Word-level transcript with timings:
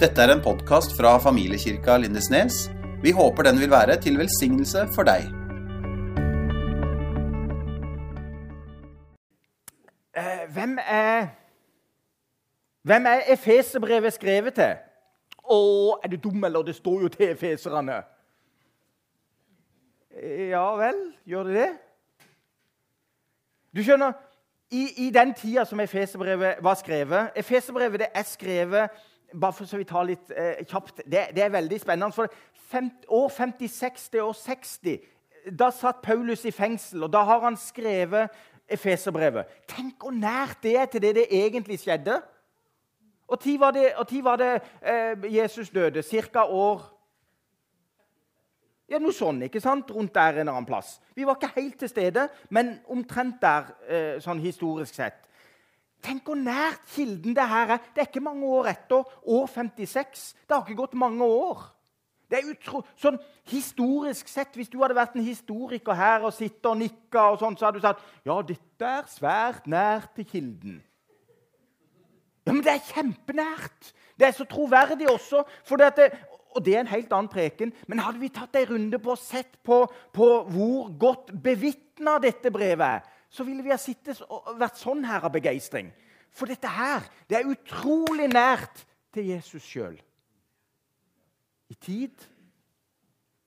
Dette 0.00 0.22
er 0.22 0.30
en 0.32 0.40
podkast 0.40 0.94
fra 0.96 1.18
familiekirka 1.20 1.98
Lindesnes. 2.00 2.70
Vi 3.02 3.10
håper 3.12 3.42
den 3.42 3.58
vil 3.60 3.68
være 3.70 3.98
til 4.00 4.14
velsignelse 4.16 4.86
for 4.94 5.04
deg. 5.04 5.26
Eh, 10.16 10.46
hvem 10.54 10.78
er 10.80 11.26
Hvem 12.82 13.06
er 13.06 13.20
Efeserbrevet 13.28 14.16
skrevet 14.16 14.56
til? 14.56 14.80
Å, 15.44 15.60
er 16.04 16.08
du 16.08 16.16
dum, 16.16 16.44
eller? 16.48 16.64
Det 16.64 16.78
står 16.80 17.02
jo 17.02 17.12
til 17.12 17.34
efeserne. 17.34 18.00
Ja 20.48 20.64
vel, 20.80 21.04
gjør 21.28 21.52
det 21.52 21.54
det? 21.60 21.70
Du 23.76 23.84
skjønner, 23.84 24.16
i, 24.70 24.88
i 24.96 25.10
den 25.10 25.34
tida 25.34 25.68
som 25.68 25.80
Efeserbrevet 25.80 26.60
var 26.62 26.76
skrevet 26.78 27.36
Efeserbrevet 27.36 28.08
er 28.14 28.22
skrevet 28.22 29.00
bare 29.32 29.52
for 29.52 29.68
så 29.68 29.78
vi 29.80 29.86
tar 29.88 30.08
litt 30.08 30.32
eh, 30.34 30.64
kjapt, 30.66 31.02
det, 31.04 31.28
det, 31.36 31.44
er 31.44 31.54
veldig 31.54 31.80
spennende. 31.80 32.14
For 32.14 32.30
fem, 32.70 32.90
år 33.08 33.28
56 33.28 34.08
til 34.10 34.26
år 34.26 34.36
60 34.36 35.00
da 35.56 35.70
satt 35.72 36.02
Paulus 36.04 36.44
i 36.44 36.52
fengsel, 36.52 37.06
og 37.06 37.12
da 37.12 37.22
har 37.24 37.40
han 37.46 37.56
skrevet 37.56 38.28
Efeserbrevet. 38.70 39.48
Tenk 39.66 40.04
hvor 40.04 40.14
nært 40.14 40.60
det 40.62 40.76
er 40.78 40.86
til 40.86 41.02
det 41.02 41.14
det 41.16 41.26
egentlig 41.34 41.80
skjedde. 41.80 42.20
Og 43.30 43.40
tid 43.40 43.58
var 43.58 43.74
det, 43.74 43.88
tid 44.08 44.22
var 44.22 44.38
det 44.38 44.52
eh, 44.82 45.26
Jesus 45.34 45.70
døde? 45.70 46.02
Cirka 46.02 46.44
år 46.44 46.84
ja, 48.90 48.98
Noe 48.98 49.14
sånn, 49.14 49.44
ikke 49.46 49.62
sant? 49.62 49.90
Rundt 49.94 50.16
der 50.16 50.34
en 50.34 50.40
eller 50.42 50.56
annen 50.56 50.66
plass. 50.66 50.96
Vi 51.14 51.22
var 51.26 51.36
ikke 51.38 51.52
helt 51.54 51.76
til 51.78 51.90
stede, 51.92 52.24
men 52.50 52.72
omtrent 52.90 53.36
der, 53.42 53.68
eh, 53.86 54.16
sånn 54.22 54.42
historisk 54.42 54.96
sett. 54.98 55.28
Tenk 56.00 56.24
hvor 56.28 56.38
nært 56.38 56.80
kilden 56.94 57.34
det 57.36 57.44
her 57.50 57.74
er. 57.76 57.84
Det 57.94 58.02
er 58.02 58.08
ikke 58.08 58.24
mange 58.24 58.46
år 58.48 58.70
etter. 58.72 59.04
År 59.22 59.46
56. 59.52 60.24
Det 60.46 60.56
har 60.56 60.64
ikke 60.64 60.82
gått 60.82 60.96
mange 60.98 61.24
år. 61.24 61.66
Det 62.30 62.38
er 62.38 62.50
utro... 62.52 62.84
Sånn 63.00 63.18
Historisk 63.50 64.28
sett, 64.30 64.54
hvis 64.54 64.68
du 64.70 64.78
hadde 64.78 64.94
vært 64.94 65.16
en 65.18 65.26
historiker 65.26 65.96
her 65.98 66.22
og 66.22 66.34
sittet 66.36 66.68
og 66.70 66.76
nikka, 66.78 67.32
og 67.32 67.40
sånn, 67.40 67.56
så 67.58 67.66
hadde 67.66 67.80
du 67.80 67.86
sagt 67.86 68.04
ja, 68.28 68.36
dette 68.46 68.90
er 69.00 69.08
svært 69.10 69.66
nært 69.66 70.12
til 70.14 70.28
kilden. 70.28 70.76
Ja, 72.46 72.52
Men 72.52 72.62
det 72.62 72.76
er 72.76 72.84
kjempenært. 72.92 73.90
Det 74.14 74.28
er 74.28 74.36
så 74.36 74.46
troverdig 74.46 75.08
også. 75.10 75.42
Det, 75.66 76.06
og 76.54 76.62
det 76.64 76.76
er 76.76 76.84
en 76.84 76.92
helt 76.92 77.12
annen 77.16 77.32
preken. 77.32 77.74
Men 77.90 78.04
hadde 78.04 78.22
vi 78.22 78.30
tatt 78.32 78.54
en 78.60 78.68
runde 78.70 79.02
på 79.02 79.16
og 79.16 79.20
sett 79.20 79.58
på, 79.66 79.82
på 80.14 80.28
hvor 80.54 80.92
godt 81.00 81.34
bevitna 81.42 82.20
dette 82.22 82.52
brevet 82.54 82.86
er, 82.86 83.10
så 83.30 83.46
ville 83.46 83.62
vi 83.62 83.70
ha 83.70 83.78
sittet 83.78 84.20
og 84.26 84.56
vært 84.58 84.80
sånn 84.80 85.04
her 85.06 85.24
av 85.26 85.32
begeistring. 85.34 85.92
For 86.34 86.50
dette 86.50 86.70
her 86.70 87.06
det 87.30 87.38
er 87.38 87.50
utrolig 87.50 88.28
nært 88.30 88.84
til 89.14 89.30
Jesus 89.30 89.66
sjøl. 89.66 89.98
I 91.70 91.76
tid 91.78 92.26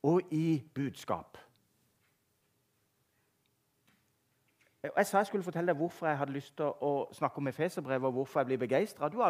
og 0.08 0.32
i 0.32 0.62
budskap. 0.76 1.40
Jeg 4.84 5.08
sa 5.08 5.22
jeg 5.22 5.30
skulle 5.30 5.46
fortelle 5.46 5.72
deg 5.72 5.80
hvorfor 5.80 6.10
jeg 6.10 6.20
hadde 6.20 6.36
lyst 6.36 6.58
til 6.60 6.72
å 6.84 7.08
snakke 7.16 7.40
om 7.40 7.48
Efeserbrevet 7.48 8.10
og 8.10 8.18
hvorfor 8.18 8.42
jeg 8.42 8.50
blir 8.50 8.60
begeistret. 8.66 9.14
Du, 9.14 9.22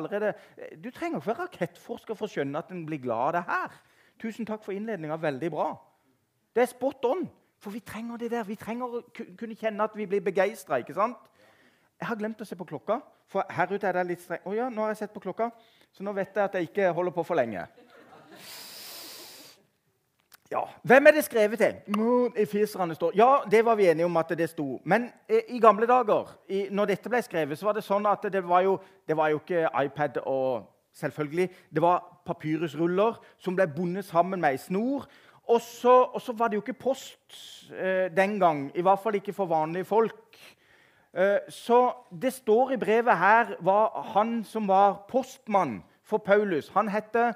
du, 0.82 0.90
trenger 0.90 1.20
ikke 1.20 1.30
være 1.30 1.44
rakettforsker 1.44 2.18
for 2.18 2.26
å 2.26 2.34
skjønne 2.34 2.58
at 2.58 2.72
en 2.74 2.86
blir 2.88 3.02
glad 3.04 3.28
av 3.28 3.34
det 3.36 3.44
her. 3.52 3.76
Tusen 4.22 4.50
takk 4.50 4.64
for 4.66 4.74
innledninga. 4.74 5.20
Veldig 5.22 5.52
bra. 5.54 5.68
Det 6.54 6.66
er 6.66 6.72
spot 6.72 7.06
on. 7.06 7.22
For 7.64 7.72
vi 7.72 7.80
trenger 7.80 8.18
det 8.20 8.32
der. 8.32 8.44
Vi 8.44 8.58
trenger 8.60 8.98
å 8.98 9.02
kunne 9.16 9.56
kjenne 9.56 9.86
at 9.88 9.96
vi 9.96 10.08
blir 10.10 10.24
begeistra. 10.24 10.82
Jeg 10.84 12.08
har 12.10 12.20
glemt 12.20 12.42
å 12.44 12.48
se 12.48 12.58
på 12.60 12.68
klokka, 12.68 13.00
for 13.32 13.48
her 13.48 13.72
ute 13.72 13.88
er 13.88 13.96
det 13.96 14.10
litt 14.10 14.24
strengt. 14.26 14.44
Oh, 14.50 14.56
ja, 14.56 14.68
nå 14.70 14.84
har 14.84 14.92
jeg 14.92 15.06
sett 15.06 15.14
på 15.14 15.24
klokka, 15.24 15.48
så 15.96 16.04
nå 16.04 16.12
vet 16.18 16.36
jeg 16.36 16.44
at 16.44 16.58
jeg 16.60 16.68
ikke 16.68 16.92
holder 16.98 17.16
på 17.16 17.24
for 17.24 17.40
lenge. 17.40 17.64
Ja, 20.52 20.66
Hvem 20.84 21.08
er 21.08 21.16
det 21.16 21.24
skrevet 21.24 21.64
til? 21.64 22.02
Efeserne 22.38 22.94
står 22.96 23.16
Ja, 23.18 23.30
det 23.50 23.64
var 23.66 23.76
vi 23.80 23.88
enige 23.90 24.06
om 24.06 24.18
at 24.18 24.30
det 24.38 24.50
sto. 24.52 24.82
Men 24.86 25.08
eh, 25.30 25.48
i 25.56 25.60
gamle 25.60 25.88
dager, 25.88 26.36
i, 26.50 26.68
når 26.70 26.92
dette 26.92 27.10
ble 27.10 27.24
skrevet, 27.26 27.58
så 27.58 27.66
var 27.66 27.80
det 27.80 27.86
sånn 27.88 28.06
at 28.06 28.28
det 28.30 28.44
var 28.46 28.62
jo, 28.62 28.76
det 29.08 29.18
var 29.18 29.32
jo 29.32 29.40
ikke 29.40 29.70
iPad 29.86 30.20
og 30.26 30.68
selvfølgelig. 30.94 31.50
Det 31.74 31.82
var 31.82 32.04
papyrusruller 32.28 33.18
som 33.42 33.56
ble 33.56 33.66
bundet 33.72 34.06
sammen 34.06 34.44
med 34.44 34.54
ei 34.54 34.62
snor. 34.62 35.08
Og 35.48 35.62
så 35.62 36.34
var 36.38 36.48
det 36.48 36.56
jo 36.56 36.62
ikke 36.62 36.74
post 36.74 37.40
eh, 37.72 38.10
den 38.16 38.40
gang, 38.40 38.72
i 38.76 38.82
hvert 38.82 39.00
fall 39.00 39.16
ikke 39.16 39.34
for 39.34 39.46
vanlige 39.46 39.86
folk. 39.86 40.40
Eh, 41.14 41.38
så 41.50 41.94
det 42.22 42.34
står 42.34 42.72
i 42.72 42.78
brevet 42.78 43.18
her 43.18 43.56
hva 43.60 43.90
han 44.16 44.44
som 44.44 44.68
var 44.68 45.04
postmann 45.10 45.84
for 46.04 46.18
Paulus 46.18 46.68
Han 46.74 46.90
heter 46.90 47.34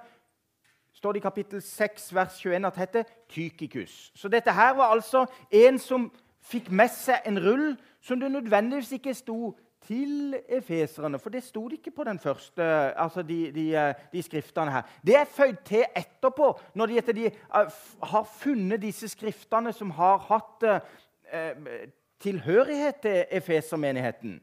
står 0.94 1.13
det 1.13 1.19
i 1.19 1.28
kapittel 1.28 1.62
6, 1.62 2.16
vers 2.16 2.40
21 2.40 2.67
at 2.67 2.78
heter 2.78 3.03
Tykikus. 3.29 4.12
Så 4.16 4.28
dette 4.28 4.51
her 4.51 4.73
var 4.73 4.96
altså 4.96 5.25
en 5.51 5.79
som 5.79 6.12
fikk 6.41 6.72
med 6.72 6.90
seg 6.90 7.22
en 7.25 7.38
rull 7.44 7.75
som 8.01 8.19
det 8.19 8.31
nødvendigvis 8.31 8.91
ikke 8.97 9.13
sto 9.13 9.53
til 9.88 10.36
efeserne. 10.50 11.20
For 11.20 11.31
det 11.34 11.44
sto 11.44 11.68
det 11.68 11.80
ikke 11.80 11.96
på 11.96 12.03
den 12.03 12.20
første, 12.20 12.64
altså 13.00 13.24
de, 13.24 13.52
de, 13.56 13.68
eh, 13.75 13.94
de 14.14 14.24
skriftene 14.24 14.72
her. 14.72 14.81
Det 15.06 15.16
er 15.16 15.25
føyd 15.25 15.62
til 15.66 15.86
etterpå, 15.96 16.59
når 16.75 16.86
de, 16.86 17.02
de 17.02 17.30
uh, 17.56 17.72
har 18.03 18.24
funnet 18.40 18.81
disse 18.81 19.08
skriftene 19.08 19.74
som 19.74 19.92
har 19.96 20.18
hatt 20.28 20.68
eh, 20.68 21.88
tilhørighet 22.20 22.96
til 23.02 23.26
efesermenigheten. 23.31 24.42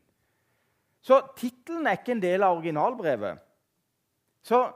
Så 1.04 1.20
tittelen 1.36 1.86
er 1.86 1.98
ikke 1.98 2.16
en 2.16 2.22
del 2.22 2.42
av 2.42 2.56
originalbrevet. 2.56 3.42
Så 4.42 4.70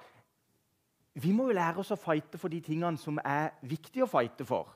vi 1.15 1.33
må 1.33 1.49
jo 1.49 1.57
lære 1.57 1.81
oss 1.81 1.95
å 1.95 1.97
fighte 2.01 2.39
for 2.39 2.53
de 2.53 2.61
tingene 2.61 3.01
som 3.01 3.19
er 3.25 3.55
viktige 3.65 4.05
å 4.05 4.11
fighte 4.11 4.45
for. 4.45 4.69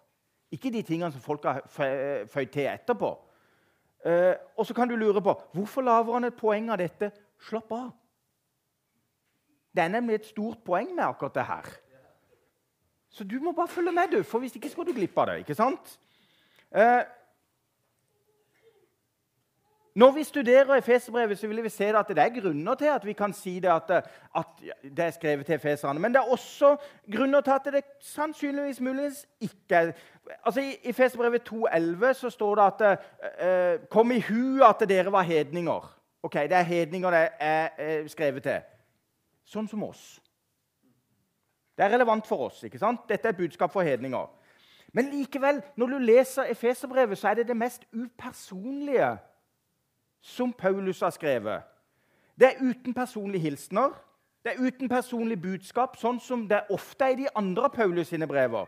Ikke 0.52 0.72
de 0.72 0.82
tingene 0.82 1.12
som 1.12 1.20
folk 1.20 1.44
har 1.44 1.62
føyd 1.68 2.50
til 2.52 2.70
etterpå. 2.72 3.12
Uh, 4.02 4.34
og 4.58 4.66
så 4.66 4.74
kan 4.74 4.90
du 4.90 4.96
lure 4.98 5.22
på 5.22 5.34
hvorfor 5.54 5.84
lager 5.86 6.12
han 6.16 6.26
et 6.26 6.38
poeng 6.38 6.70
av 6.74 6.80
dette. 6.82 7.12
Slapp 7.42 7.72
av. 7.74 7.90
Det 9.72 9.84
er 9.84 9.92
nemlig 9.94 10.18
et 10.18 10.28
stort 10.28 10.60
poeng 10.66 10.90
med 10.94 11.04
akkurat 11.06 11.34
det 11.34 11.46
her. 11.48 11.70
Så 13.12 13.24
du 13.24 13.38
må 13.40 13.52
bare 13.52 13.68
følge 13.68 13.92
med, 13.92 14.10
du, 14.12 14.22
for 14.22 14.40
hvis 14.40 14.56
ikke 14.56 14.70
skal 14.72 14.88
du 14.88 14.92
glippe 14.96 15.20
av 15.20 15.30
det. 15.30 15.38
ikke 15.44 15.56
sant? 15.56 15.98
Uh, 16.72 17.02
når 19.94 20.10
vi 20.10 20.24
studerer 20.24 20.74
Efeserbrevet, 20.74 21.38
så 21.38 21.46
vil 21.46 21.62
vi 21.62 21.68
se 21.68 21.84
at 21.84 22.08
det 22.08 22.18
er 22.18 22.40
grunner 22.40 22.74
til 22.74 22.84
at 22.84 23.06
vi 23.06 23.12
kan 23.12 23.32
si 23.32 23.58
det 23.60 23.68
at, 23.68 23.90
at 24.36 24.46
det 24.82 25.04
er 25.04 25.10
skrevet 25.10 25.46
til 25.46 25.54
efeserne. 25.54 26.00
Men 26.00 26.14
det 26.14 26.18
er 26.18 26.32
også 26.32 26.76
grunner 27.16 27.40
til 27.40 27.50
at 27.50 27.68
det 27.72 27.84
sannsynligvis 28.00 28.80
muligens 28.80 29.26
ikke 29.40 29.74
er 29.74 29.92
altså 30.44 30.60
I 30.60 30.76
Efeserbrevet 30.84 31.52
2,11 31.52 32.12
så 32.12 32.30
står 32.30 32.54
det 32.54 32.82
at 32.82 32.98
uh, 33.80 33.88
Kom 33.90 34.10
i 34.10 34.20
hu 34.20 34.62
at 34.64 34.88
dere 34.88 35.12
var 35.12 35.22
hedninger. 35.22 35.98
Ok, 36.22 36.34
Det 36.34 36.52
er 36.52 36.62
hedninger 36.62 37.10
det 37.10 37.28
er 37.40 37.68
uh, 38.02 38.08
skrevet 38.08 38.42
til. 38.42 38.60
Sånn 39.44 39.68
som 39.68 39.82
oss. 39.82 40.20
Det 41.76 41.84
er 41.84 41.92
relevant 41.92 42.26
for 42.26 42.46
oss. 42.46 42.62
ikke 42.62 42.78
sant? 42.78 43.00
Dette 43.08 43.28
er 43.28 43.32
budskap 43.32 43.72
for 43.72 43.82
hedninger. 43.82 44.30
Men 44.92 45.10
likevel, 45.10 45.62
når 45.76 45.86
du 45.86 45.98
leser 45.98 46.42
Efeserbrevet, 46.42 47.18
så 47.18 47.28
er 47.28 47.34
det 47.34 47.48
det 47.48 47.56
mest 47.56 47.84
upersonlige 47.92 49.18
som 50.22 50.52
Paulus 50.52 51.00
har 51.00 51.10
skrevet. 51.10 51.66
Det 52.38 52.48
er 52.48 52.62
uten 52.62 52.94
personlige 52.94 53.42
hilsener, 53.42 53.90
det 54.44 54.52
er 54.52 54.62
uten 54.66 54.88
personlig 54.88 55.36
budskap, 55.42 55.98
sånn 56.00 56.18
som 56.20 56.46
det 56.50 56.64
ofte 56.70 57.04
er 57.04 57.14
i 57.14 57.20
de 57.24 57.28
andre 57.38 57.70
Paulus 57.70 58.08
sine 58.10 58.26
brever. 58.26 58.66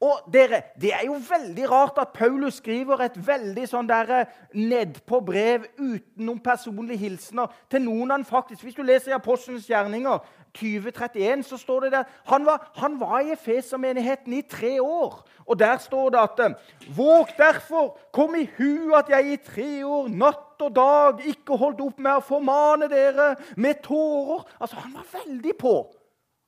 Og 0.00 0.32
dere, 0.32 0.62
Det 0.80 0.92
er 0.92 1.04
jo 1.06 1.12
veldig 1.12 1.70
rart 1.70 1.98
at 2.00 2.12
Paulus 2.14 2.54
skriver 2.54 3.02
et 3.04 3.16
veldig 3.26 3.66
sånn 3.68 3.88
der 3.88 4.10
eh, 4.10 4.30
nedpå 4.56 5.20
brev 5.20 5.66
uten 5.76 6.24
noen 6.24 6.40
personlige 6.40 7.02
hilsener 7.02 7.52
til 7.70 7.82
noen 7.84 8.10
han 8.10 8.24
faktisk 8.24 8.64
Hvis 8.64 8.74
du 8.74 8.82
leser 8.82 9.10
i 9.10 9.14
Apostelens 9.18 9.68
gjerninger 9.68 10.18
2031, 10.54 11.44
så 11.46 11.56
står 11.56 11.80
det 11.80 11.92
der 11.92 12.04
Han 12.26 12.46
var, 12.46 12.70
han 12.74 13.00
var 13.00 13.20
i 13.20 13.32
Efesermenigheten 13.32 14.32
i 14.32 14.42
tre 14.42 14.82
år. 14.82 15.26
Og 15.46 15.58
der 15.58 15.78
står 15.78 16.10
det 16.10 16.18
at 16.18 16.56
Våg 16.96 17.28
derfor, 17.38 17.98
kom 18.12 18.34
i 18.34 18.48
hu 18.58 18.94
at 18.94 19.08
jeg 19.08 19.32
i 19.32 19.36
tre 19.36 19.86
år, 19.86 20.08
natt 20.08 20.62
og 20.62 20.74
dag, 20.76 21.22
ikke 21.26 21.56
holdt 21.56 21.80
opp 21.80 21.98
med 21.98 22.18
å 22.18 22.24
formane 22.24 22.88
dere 22.88 23.34
med 23.56 23.82
tårer. 23.82 24.44
Altså, 24.60 24.76
Han 24.76 24.94
var 24.94 25.06
veldig 25.24 25.56
på. 25.58 25.74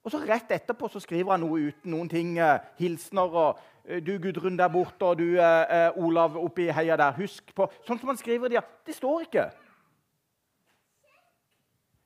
Og 0.03 0.11
så 0.11 0.19
Rett 0.19 0.51
etterpå 0.51 0.89
så 0.91 1.01
skriver 1.01 1.31
han 1.31 1.45
noe 1.45 1.69
uten 1.69 1.93
noen 1.95 2.09
ting. 2.11 2.35
Eh, 2.39 2.59
hilsener 2.79 3.23
og 3.23 3.61
eh, 3.85 4.01
'Du 4.03 4.19
Gudrun 4.19 4.59
der 4.59 4.69
borte', 4.69 5.03
og 5.03 5.19
'du 5.19 5.39
eh, 5.39 5.87
eh 5.87 5.99
Olav 5.99 6.37
oppi 6.37 6.67
heia 6.67 6.97
der'. 6.97 7.17
Husk 7.17 7.55
på 7.55 7.71
Sånn 7.87 7.99
som 7.99 8.09
han 8.09 8.17
skriver 8.17 8.49
det. 8.49 8.65
Det 8.87 8.95
står 8.95 9.21
ikke. 9.21 9.51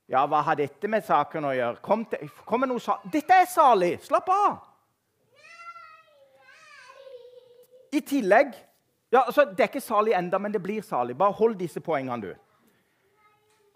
Ja, 0.07 0.23
hva 0.31 0.41
har 0.47 0.55
dette 0.59 0.89
med 0.89 1.03
saken 1.03 1.49
å 1.49 1.53
gjøre? 1.57 1.83
Kom, 1.83 2.05
til, 2.07 2.31
kom 2.47 2.63
med 2.63 2.71
noe 2.71 2.83
sa 2.83 3.01
Dette 3.11 3.41
er 3.43 3.49
salig! 3.51 3.97
Slapp 4.07 4.31
av! 4.31 4.57
I 7.95 8.03
tillegg 8.07 8.55
ja, 9.13 9.23
altså, 9.23 9.47
Det 9.51 9.65
er 9.65 9.71
ikke 9.71 9.83
salig 9.83 10.15
enda, 10.19 10.39
men 10.39 10.53
det 10.55 10.63
blir 10.63 10.83
salig. 10.83 11.17
Bare 11.19 11.35
hold 11.39 11.57
disse 11.59 11.81
poengene, 11.81 12.21
du. 12.23 12.35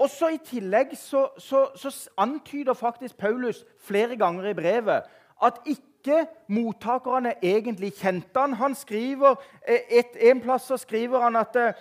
Også 0.00 0.31
I 0.32 0.41
tillegg 0.44 0.94
så, 0.99 1.29
så, 1.38 1.67
så 1.77 1.93
antyder 2.19 2.75
faktisk 2.75 3.19
Paulus 3.21 3.65
flere 3.85 4.17
ganger 4.17 4.50
i 4.50 4.55
brevet 4.56 5.11
at 5.43 5.61
ikke 5.69 6.25
mottakerne 6.49 7.35
egentlig 7.43 7.93
kjente 7.99 8.41
han. 8.41 8.56
Han 8.56 8.75
skriver, 8.75 9.37
eh, 9.67 9.99
et, 9.99 10.17
En 10.31 10.41
plass 10.41 10.69
så 10.69 10.76
skriver 10.81 11.21
han 11.21 11.37
at 11.37 11.56
eh, 11.56 11.73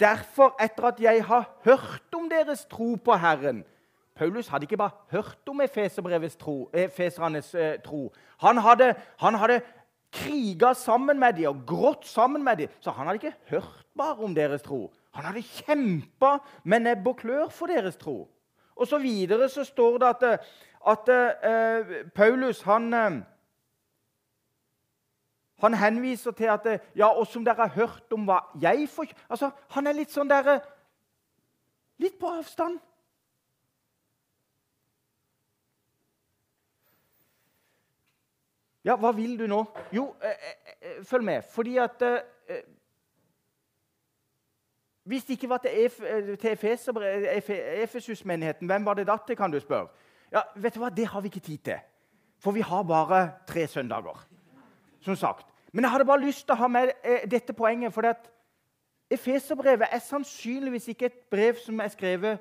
derfor, 0.00 0.54
etter 0.62 0.84
at 0.88 1.00
jeg 1.00 1.24
har 1.24 1.44
hørt 1.64 2.14
om 2.16 2.30
deres 2.30 2.64
tro 2.70 2.94
på 2.94 3.16
Herren 3.20 3.64
Paulus 4.20 4.48
hadde 4.48 4.64
ikke 4.64 4.76
bare 4.76 4.90
hørt 5.10 5.48
om 5.48 5.60
tro, 6.38 6.70
efesernes 6.74 7.54
eh, 7.54 7.78
tro. 7.80 8.12
Han 8.40 8.58
hadde, 8.58 8.94
han 9.18 9.34
hadde 9.34 9.60
kriga 10.12 10.74
sammen 10.74 11.18
med 11.18 11.32
dem 11.32 11.48
og 11.48 11.62
grått 11.66 12.06
sammen 12.06 12.44
med 12.44 12.56
dem. 12.56 12.68
Så 12.80 12.90
han 12.90 13.06
hadde 13.06 13.16
ikke 13.16 13.36
hørt 13.48 13.86
bare 13.96 14.24
om 14.24 14.34
deres 14.34 14.62
tro. 14.62 14.92
Han 15.14 15.24
hadde 15.24 15.42
kjempa 15.42 16.38
med 16.64 16.80
nebb 16.80 17.08
og 17.08 17.16
klør 17.16 17.48
for 17.48 17.66
deres 17.66 17.96
tro. 17.96 18.28
Og 18.76 18.86
så 18.86 18.98
videre 18.98 19.48
så 19.48 19.64
står 19.64 19.98
det 19.98 20.08
at, 20.08 20.46
at 20.88 21.08
uh, 21.08 21.96
Paulus 22.14 22.62
han, 22.62 23.24
han 25.62 25.74
henviser 25.74 26.34
til 26.36 26.50
at 26.52 26.66
ja, 26.96 27.08
og 27.08 27.26
som 27.26 27.44
dere 27.44 27.66
har 27.66 27.74
hørt 27.74 28.12
om 28.12 28.24
hva 28.28 28.40
jeg 28.60 28.88
får 28.88 29.12
altså, 29.28 29.50
Han 29.74 29.86
er 29.86 29.98
litt 29.98 30.12
sånn 30.12 30.30
der 30.30 30.60
Litt 32.00 32.16
på 32.16 32.30
avstand. 32.32 32.78
Ja, 38.88 38.94
hva 38.96 39.10
vil 39.12 39.34
du 39.36 39.44
nå? 39.44 39.58
Jo, 39.92 40.06
uh, 40.16 41.02
følg 41.04 41.26
med. 41.28 41.44
Fordi 41.52 41.76
at 41.76 42.00
hvis 45.10 45.24
det 45.24 45.30
ikke 45.30 45.48
var 45.48 45.58
til, 45.58 45.70
Ef 45.74 45.96
til 47.44 47.60
Efesus-menigheten, 47.82 48.66
hvem 48.66 48.84
var 48.84 48.94
det 48.94 49.06
da 49.06 49.16
til, 49.26 49.36
kan 49.36 49.50
du 49.50 49.60
spørre? 49.60 49.88
Ja, 50.32 50.42
vet 50.54 50.74
du 50.74 50.78
hva? 50.78 50.88
Det 50.94 51.06
har 51.06 51.20
vi 51.20 51.26
ikke 51.26 51.40
tid 51.40 51.58
til. 51.58 51.80
For 52.38 52.54
vi 52.54 52.60
har 52.60 52.82
bare 52.82 53.32
tre 53.46 53.66
søndager. 53.66 54.26
som 55.00 55.16
sagt. 55.16 55.46
Men 55.72 55.84
jeg 55.84 55.90
hadde 55.90 56.04
bare 56.04 56.24
lyst 56.24 56.46
til 56.46 56.54
å 56.54 56.60
ha 56.62 56.68
med 56.68 56.92
eh, 57.04 57.24
dette 57.30 57.54
poenget. 57.54 57.94
For 57.94 58.06
Efeserbrevet 59.10 59.90
er 59.90 60.02
sannsynligvis 60.02 60.88
ikke 60.92 61.10
et 61.10 61.18
brev 61.30 61.58
som 61.62 61.80
er 61.80 61.90
skrevet 61.90 62.38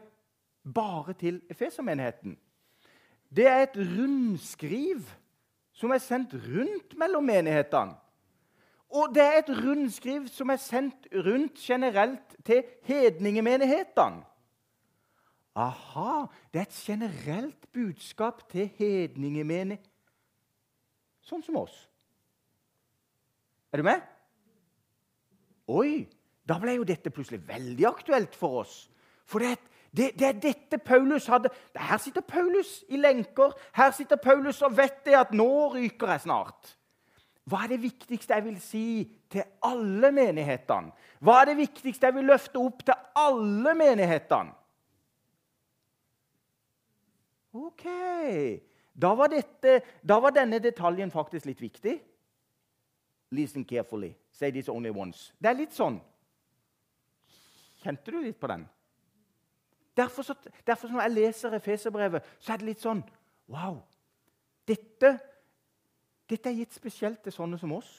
bare 0.73 1.13
til 1.13 1.41
Efesermenigheten. 1.49 2.37
Det 3.29 3.47
er 3.47 3.63
et 3.63 3.77
rundskriv 3.77 5.05
som 5.73 5.91
er 5.91 6.01
sendt 6.01 6.33
rundt 6.33 6.97
mellom 6.97 7.23
menighetene. 7.23 7.95
Og 8.89 9.13
det 9.13 9.21
er 9.21 9.37
et 9.39 9.51
rundskriv 9.53 10.25
som 10.33 10.49
er 10.49 10.57
sendt 10.57 11.07
rundt 11.13 11.59
generelt 11.61 12.35
til 12.45 12.63
hedningemenighetene. 12.83 14.25
Aha, 15.55 16.25
det 16.53 16.59
er 16.61 16.65
et 16.65 16.81
generelt 16.87 17.71
budskap 17.73 18.49
til 18.49 18.69
hedningemenighetene, 18.77 19.85
sånn 21.21 21.43
som 21.45 21.57
oss. 21.59 21.88
Er 23.74 23.81
du 23.81 23.86
med? 23.86 24.01
Oi, 25.69 26.07
da 26.50 26.57
ble 26.62 26.80
jo 26.80 26.88
dette 26.88 27.12
plutselig 27.13 27.44
veldig 27.48 27.86
aktuelt 27.89 28.36
for 28.38 28.63
oss. 28.63 28.77
For 29.30 29.44
det, 29.44 29.60
det, 29.94 30.12
det, 30.18 30.27
er 30.27 30.42
dette 30.42 30.80
Paulus 30.81 31.27
hadde. 31.30 31.51
Her 31.77 32.01
sitter 32.01 32.25
Paulus 32.25 32.80
i 32.89 32.98
lenker. 32.98 33.54
Her 33.77 33.94
sitter 33.94 34.18
Paulus 34.21 34.62
og 34.66 34.77
vet 34.77 35.04
det 35.06 35.18
at 35.19 35.33
nå 35.38 35.50
ryker 35.75 36.16
jeg 36.16 36.25
snart. 36.25 36.75
Hva 37.50 37.63
er 37.66 37.74
det 37.74 37.81
viktigste 37.81 38.36
jeg 38.38 38.45
vil 38.45 38.57
si 38.62 38.88
til 39.31 39.45
alle 39.66 40.12
menighetene? 40.13 40.94
Hva 41.21 41.42
er 41.42 41.51
det 41.51 41.60
viktigste 41.63 42.10
jeg 42.10 42.18
vil 42.18 42.30
løfte 42.30 42.62
opp 42.62 42.83
til 42.86 42.98
alle 43.18 43.74
menighetene? 43.77 44.54
OK. 47.57 47.86
Da 48.94 49.13
var, 49.18 49.31
dette, 49.31 49.80
da 50.06 50.19
var 50.21 50.33
denne 50.36 50.60
detaljen 50.62 51.10
faktisk 51.10 51.48
litt 51.50 51.62
viktig. 51.62 51.95
Listen 53.31 53.65
carefully. 53.65 54.15
Say 54.31 54.51
this 54.51 54.69
only 54.69 54.89
once. 54.89 55.33
Det 55.37 55.51
er 55.51 55.59
litt 55.59 55.75
sånn. 55.75 55.99
Kjente 57.83 58.11
du 58.11 58.19
litt 58.23 58.39
på 58.39 58.49
den? 58.49 58.65
Derfor, 59.97 60.23
så, 60.23 60.35
derfor 60.65 60.91
når 60.91 61.05
jeg 61.05 61.15
leser 61.15 61.55
Efeserbrevet, 61.57 62.27
så 62.39 62.53
er 62.53 62.61
det 62.61 62.71
litt 62.71 62.83
sånn 62.83 63.03
Wow! 63.49 63.81
Dette 64.69 65.17
dette 66.29 66.51
er 66.51 66.59
gitt 66.61 66.75
spesielt 66.77 67.23
til 67.25 67.33
sånne 67.33 67.57
som 67.57 67.71
oss. 67.73 67.89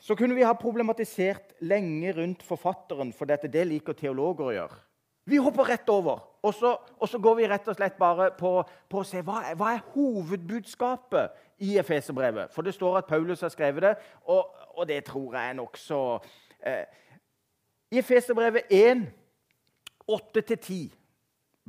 Så 0.00 0.16
kunne 0.18 0.34
vi 0.34 0.42
ha 0.42 0.56
problematisert 0.58 1.52
lenge 1.62 2.16
rundt 2.16 2.42
forfatteren, 2.42 3.12
for 3.14 3.30
dette 3.30 3.50
det 3.52 3.62
liker 3.68 3.94
teologer 3.94 4.48
å 4.48 4.54
gjøre. 4.56 4.78
Vi 5.24 5.36
hopper 5.36 5.68
rett 5.68 5.88
over, 5.88 6.22
og 6.42 6.54
så, 6.54 6.76
og 6.98 7.08
så 7.08 7.18
går 7.18 7.34
vi 7.34 7.48
rett 7.48 7.68
og 7.68 7.76
slett 7.76 7.98
bare 8.00 8.30
på, 8.38 8.52
på 8.88 9.02
å 9.02 9.06
se 9.06 9.20
hva 9.24 9.42
er, 9.50 9.58
hva 9.58 9.74
er 9.74 9.84
hovedbudskapet 9.92 11.36
i 11.66 11.76
Efeserbrevet. 11.78 12.54
For 12.54 12.66
det 12.66 12.74
står 12.74 13.02
at 13.02 13.10
Paulus 13.10 13.44
har 13.44 13.52
skrevet 13.52 13.84
det, 13.84 13.94
og, 14.32 14.48
og 14.74 14.88
det 14.88 15.02
tror 15.04 15.36
jeg 15.36 15.52
er 15.52 15.58
nokså 15.58 16.00
eh, 16.66 16.84
I 17.92 18.00
Efeserbrevet 18.00 18.72
1, 18.72 19.04
8-10 20.10 20.88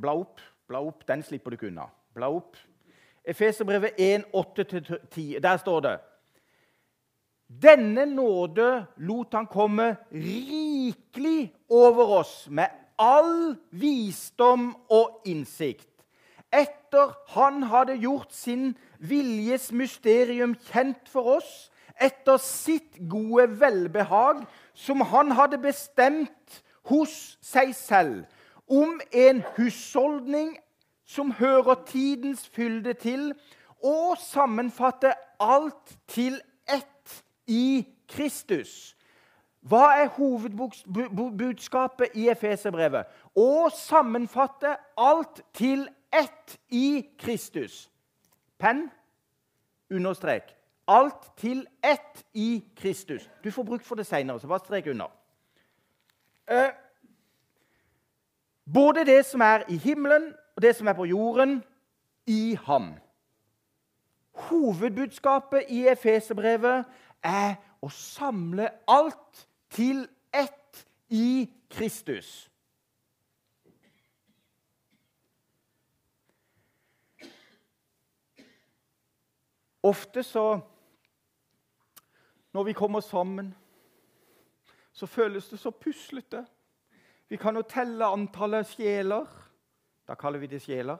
Bla 0.02 0.14
opp. 0.18 0.40
Bla 0.66 0.80
opp, 0.80 1.04
Den 1.06 1.22
slipper 1.22 1.52
du 1.52 1.58
ikke 1.58 1.68
unna. 1.68 1.84
Bla 2.14 2.30
opp. 2.32 2.56
Efeserbrevet 3.24 4.00
1, 4.00 4.24
8-10. 4.34 5.38
Der 5.38 5.56
står 5.56 5.80
det 5.80 5.98
Denne 7.62 8.06
nåde 8.08 8.86
lot 8.96 9.34
han 9.36 9.46
komme 9.46 9.96
rikelig 10.10 11.52
over 11.68 12.16
oss 12.18 12.48
med 12.50 12.81
all 12.98 13.56
visdom 13.70 14.72
og 14.90 15.22
innsikt. 15.26 15.88
Etter 16.52 17.14
han 17.32 17.62
hadde 17.62 17.96
gjort 17.96 18.32
sin 18.36 18.74
viljes 19.00 19.70
mysterium 19.72 20.54
kjent 20.68 21.08
for 21.08 21.38
oss, 21.38 21.70
etter 22.00 22.36
sitt 22.42 22.98
gode 23.08 23.48
velbehag, 23.60 24.44
som 24.74 25.00
han 25.00 25.32
hadde 25.38 25.60
bestemt 25.62 26.62
hos 26.90 27.38
seg 27.44 27.72
selv 27.76 28.24
om 28.72 29.00
en 29.12 29.42
husholdning 29.56 30.54
som 31.04 31.32
hører 31.36 31.82
tidens 31.88 32.46
fylde 32.48 32.94
til, 32.94 33.32
og 33.82 34.16
sammenfatter 34.22 35.16
alt 35.40 35.96
til 36.08 36.38
ett 36.68 37.24
i 37.46 37.86
Kristus. 38.08 38.94
Hva 39.62 39.84
er 40.02 40.08
hovedbudskapet 40.16 42.16
i 42.18 42.26
Efeserbrevet? 42.32 43.06
Å 43.38 43.68
sammenfatte 43.70 44.74
alt 44.98 45.42
til 45.54 45.84
ett 46.12 46.56
i 46.74 47.06
Kristus. 47.18 47.90
Penn, 48.58 48.88
understrek. 49.90 50.50
Alt 50.90 51.30
til 51.38 51.62
ett 51.82 52.24
i 52.34 52.64
Kristus. 52.76 53.30
Du 53.44 53.50
får 53.50 53.64
bruk 53.64 53.84
for 53.86 53.94
det 53.94 54.06
seinere, 54.06 54.40
så 54.40 54.50
bare 54.50 54.64
strek 54.64 54.86
under. 54.90 55.06
Eh, 56.50 56.74
både 58.74 59.06
det 59.06 59.22
som 59.26 59.40
er 59.40 59.62
i 59.68 59.76
himmelen, 59.76 60.34
og 60.56 60.62
det 60.62 60.76
som 60.76 60.90
er 60.90 60.98
på 60.98 61.04
jorden, 61.04 61.62
i 62.26 62.58
ham. 62.66 62.94
Hovedbudskapet 64.32 65.64
i 65.68 65.86
Efeserbrevet 65.88 66.84
er 67.22 67.54
å 67.82 67.90
samle 67.90 68.68
alt 68.90 69.46
til 69.72 70.04
ett 70.34 70.86
i 71.08 71.50
Kristus. 71.70 72.50
Ofte 79.82 80.22
så 80.22 80.60
Når 82.52 82.62
vi 82.62 82.72
kommer 82.72 83.00
sammen, 83.00 83.54
så 84.92 85.06
føles 85.06 85.48
det 85.48 85.58
så 85.58 85.70
puslete. 85.70 86.44
Vi 87.28 87.36
kan 87.36 87.56
jo 87.56 87.62
telle 87.62 88.04
antallet 88.04 88.66
sjeler. 88.68 89.24
Da 90.08 90.14
kaller 90.14 90.38
vi 90.38 90.46
det 90.46 90.60
sjeler. 90.62 90.98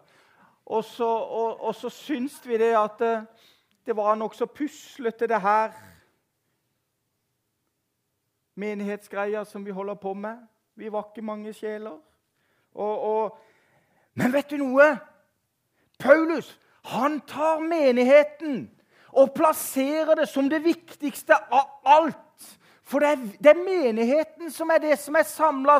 Og 0.67 0.85
så, 0.85 1.05
og, 1.05 1.61
og 1.61 1.75
så 1.75 1.91
syns 1.93 2.41
vi 2.47 2.57
det 2.57 2.71
at 2.73 2.97
det, 2.99 3.13
eh, 3.17 3.51
det 3.87 3.97
var 3.97 4.15
nokså 4.15 4.47
puslete, 4.47 5.27
det 5.27 5.41
her 5.41 5.73
menighetsgreia 8.55 9.45
som 9.45 9.65
vi 9.67 9.71
holder 9.71 9.95
på 9.95 10.15
med. 10.15 10.37
Vi 10.77 10.93
var 10.93 11.09
ikke 11.11 11.25
mange 11.25 11.53
sjeler. 11.53 11.99
Og, 12.75 13.01
og, 13.01 13.39
men 14.15 14.33
vet 14.33 14.51
du 14.51 14.57
noe? 14.57 14.93
Paulus 15.99 16.59
han 16.83 17.21
tar 17.21 17.61
menigheten 17.63 18.71
og 19.13 19.35
plasserer 19.37 20.17
det 20.19 20.29
som 20.29 20.49
det 20.51 20.65
viktigste 20.65 21.37
av 21.53 21.69
alt. 21.85 22.57
For 22.83 22.99
det 22.99 23.09
er, 23.09 23.21
det 23.39 23.53
er 23.53 23.61
menigheten 23.65 24.51
som 24.51 24.71
er 24.71 24.83
det 24.83 24.99
som 24.99 25.15
er 25.15 25.29
samla 25.29 25.79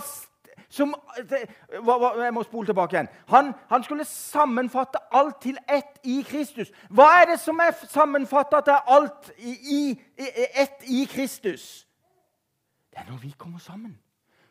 som, 0.73 0.95
jeg 1.29 2.33
må 2.33 2.43
spole 2.47 2.67
tilbake 2.67 2.97
igjen. 2.97 3.09
Han, 3.29 3.51
han, 3.69 3.83
skulle 3.85 4.05
sammenfatte 4.09 5.03
alt 5.13 5.43
til 5.43 5.59
ett 5.69 5.99
i 6.09 6.23
Kristus. 6.25 6.71
Hva 6.89 7.11
er 7.21 7.27
det 7.35 7.41
som 7.43 7.61
er 7.61 7.75
sammenfatta 7.93 8.63
til 8.65 8.95
alt 8.95 9.29
i, 9.37 9.53
i, 9.53 9.83
ett 10.55 10.87
i 10.89 11.05
Kristus? 11.13 11.85
Det 12.93 13.01
er 13.01 13.11
når 13.11 13.19
vi 13.23 13.35
kommer 13.39 13.59
sammen. 13.59 13.99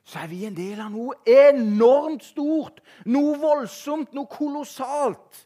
Så 0.04 0.20
er 0.20 0.28
vi 0.28 0.46
en 0.46 0.58
del 0.58 0.80
av 0.82 0.90
noe 0.90 1.14
enormt 1.30 2.24
stort, 2.26 2.82
noe 3.06 3.38
voldsomt, 3.38 4.16
noe 4.18 4.30
kolossalt. 4.30 5.44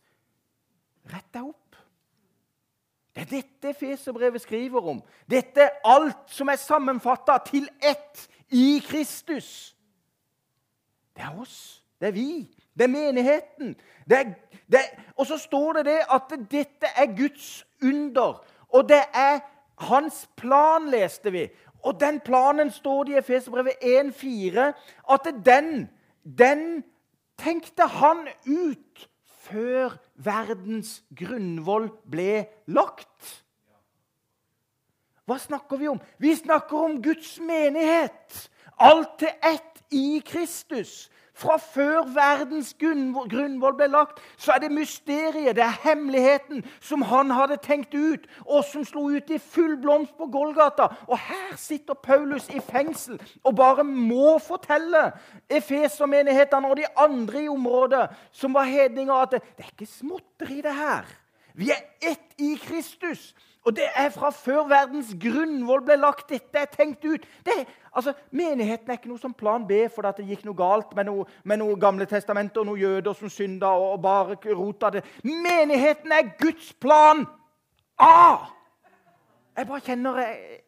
Rett 1.11 1.27
deg 1.35 1.43
opp. 1.43 1.65
Det 3.15 3.23
er 3.25 3.31
dette 3.31 3.73
Feserbrevet 3.79 4.41
skriver 4.43 4.87
om. 4.91 5.01
Dette 5.27 5.67
er 5.67 5.75
alt 5.87 6.31
som 6.31 6.49
er 6.51 6.59
sammenfatta 6.59 7.37
til 7.47 7.67
ett 7.83 8.25
i 8.55 8.79
Kristus. 8.83 9.75
Det 11.15 11.23
er 11.23 11.35
oss. 11.39 11.83
Det 11.99 12.07
er 12.07 12.15
vi. 12.15 12.29
Det 12.75 12.83
er 12.83 12.91
menigheten. 12.91 13.75
Det 14.09 14.17
er, 14.17 14.33
det 14.71 14.79
er, 14.79 15.03
og 15.15 15.27
så 15.27 15.37
står 15.37 15.79
det 15.79 15.85
det 15.85 15.99
at 16.11 16.35
dette 16.51 16.91
er 16.95 17.11
Guds 17.17 17.65
under. 17.83 18.43
Og 18.69 18.89
det 18.89 19.03
er 19.13 19.39
hans 19.87 20.29
plan, 20.35 20.89
leste 20.91 21.31
vi. 21.31 21.47
Og 21.85 21.99
den 22.01 22.19
planen 22.25 22.71
står 22.73 23.03
det 23.05 23.13
i 23.13 23.17
Efeserbrevet 23.21 23.83
1,4 23.85 24.71
at 25.13 25.27
den, 25.45 25.87
den 26.25 26.83
tenkte 27.37 27.85
han 27.85 28.25
ut 28.47 29.09
før 29.45 29.93
verdens 30.15 31.03
grunnvoll 31.13 31.91
ble 32.09 32.45
lagt. 32.65 33.35
Hva 35.25 35.37
snakker 35.41 35.81
vi 35.81 35.89
om? 35.89 36.01
Vi 36.21 36.33
snakker 36.37 36.87
om 36.87 36.97
Guds 37.05 37.37
menighet. 37.41 38.49
Alt 38.81 39.19
til 39.21 39.31
ett 39.45 39.81
i 39.93 40.21
Kristus. 40.25 41.09
Fra 41.35 41.57
før 41.59 42.05
verdens 42.15 42.69
grunnvoll 42.79 43.75
ble 43.75 43.89
lagt, 43.91 44.21
så 44.39 44.53
er 44.55 44.61
det 44.63 44.71
mysteriet, 44.71 45.57
det 45.57 45.65
er 45.65 45.81
hemmeligheten, 45.83 46.63
som 46.79 47.03
han 47.09 47.33
hadde 47.35 47.57
tenkt 47.63 47.91
ut, 47.91 48.23
og 48.45 48.63
som 48.63 48.85
slo 48.87 49.09
ut 49.11 49.33
i 49.35 49.39
full 49.43 49.75
blomst 49.83 50.15
på 50.15 50.29
Golgata. 50.31 50.87
Og 51.11 51.19
her 51.19 51.57
sitter 51.59 51.97
Paulus 51.99 52.47
i 52.55 52.61
fengsel 52.63 53.19
og 53.43 53.55
bare 53.59 53.83
må 53.83 54.37
fortelle 54.39 55.09
Efeser-menighetene 55.51 56.71
og 56.71 56.79
de 56.79 56.87
andre 56.95 57.43
i 57.43 57.51
området 57.51 58.07
som 58.31 58.55
var 58.55 58.71
hedninger, 58.71 59.13
at 59.13 59.35
det, 59.35 59.43
det 59.57 59.67
er 59.67 59.73
ikke 59.75 59.91
småtteri, 59.91 60.61
det 60.63 60.75
her. 60.75 61.11
Vi 61.55 61.69
er 61.71 61.83
ett 61.99 62.39
i 62.39 62.55
Kristus. 62.63 63.33
Og 63.65 63.73
det 63.75 63.87
er 63.97 64.11
fra 64.13 64.29
før 64.29 64.67
verdens 64.69 65.09
grunnvoll 65.21 65.81
ble 65.87 65.95
lagt. 65.97 66.29
Dette 66.29 66.59
er 66.61 66.69
tenkt 66.69 67.05
ut. 67.05 67.23
Det, 67.45 67.53
altså, 67.91 68.13
Menigheten 68.29 68.91
er 68.91 68.99
ikke 68.99 69.09
noe 69.09 69.21
som 69.21 69.33
plan 69.33 69.65
B 69.65 69.79
for 69.89 70.05
det 70.05 70.27
gikk 70.27 70.43
noe 70.45 70.57
galt 70.57 70.91
med 70.97 71.07
noe, 71.09 71.25
med 71.43 71.57
noe 71.63 71.77
Gamle 71.81 72.05
testamenter 72.05 72.61
og 72.61 72.69
noen 72.69 72.83
jøder 72.83 73.17
som 73.17 73.31
synda 73.33 73.71
og, 73.73 73.95
og 73.95 74.03
bare 74.03 74.37
rota 74.53 74.91
det. 74.93 75.01
Menigheten 75.25 76.13
er 76.13 76.29
Guds 76.37 76.73
plan 76.77 77.25
A! 77.97 78.51
Jeg 79.55 79.67
bare 79.67 79.81
kjenner 79.81 80.19
Jeg 80.19 80.61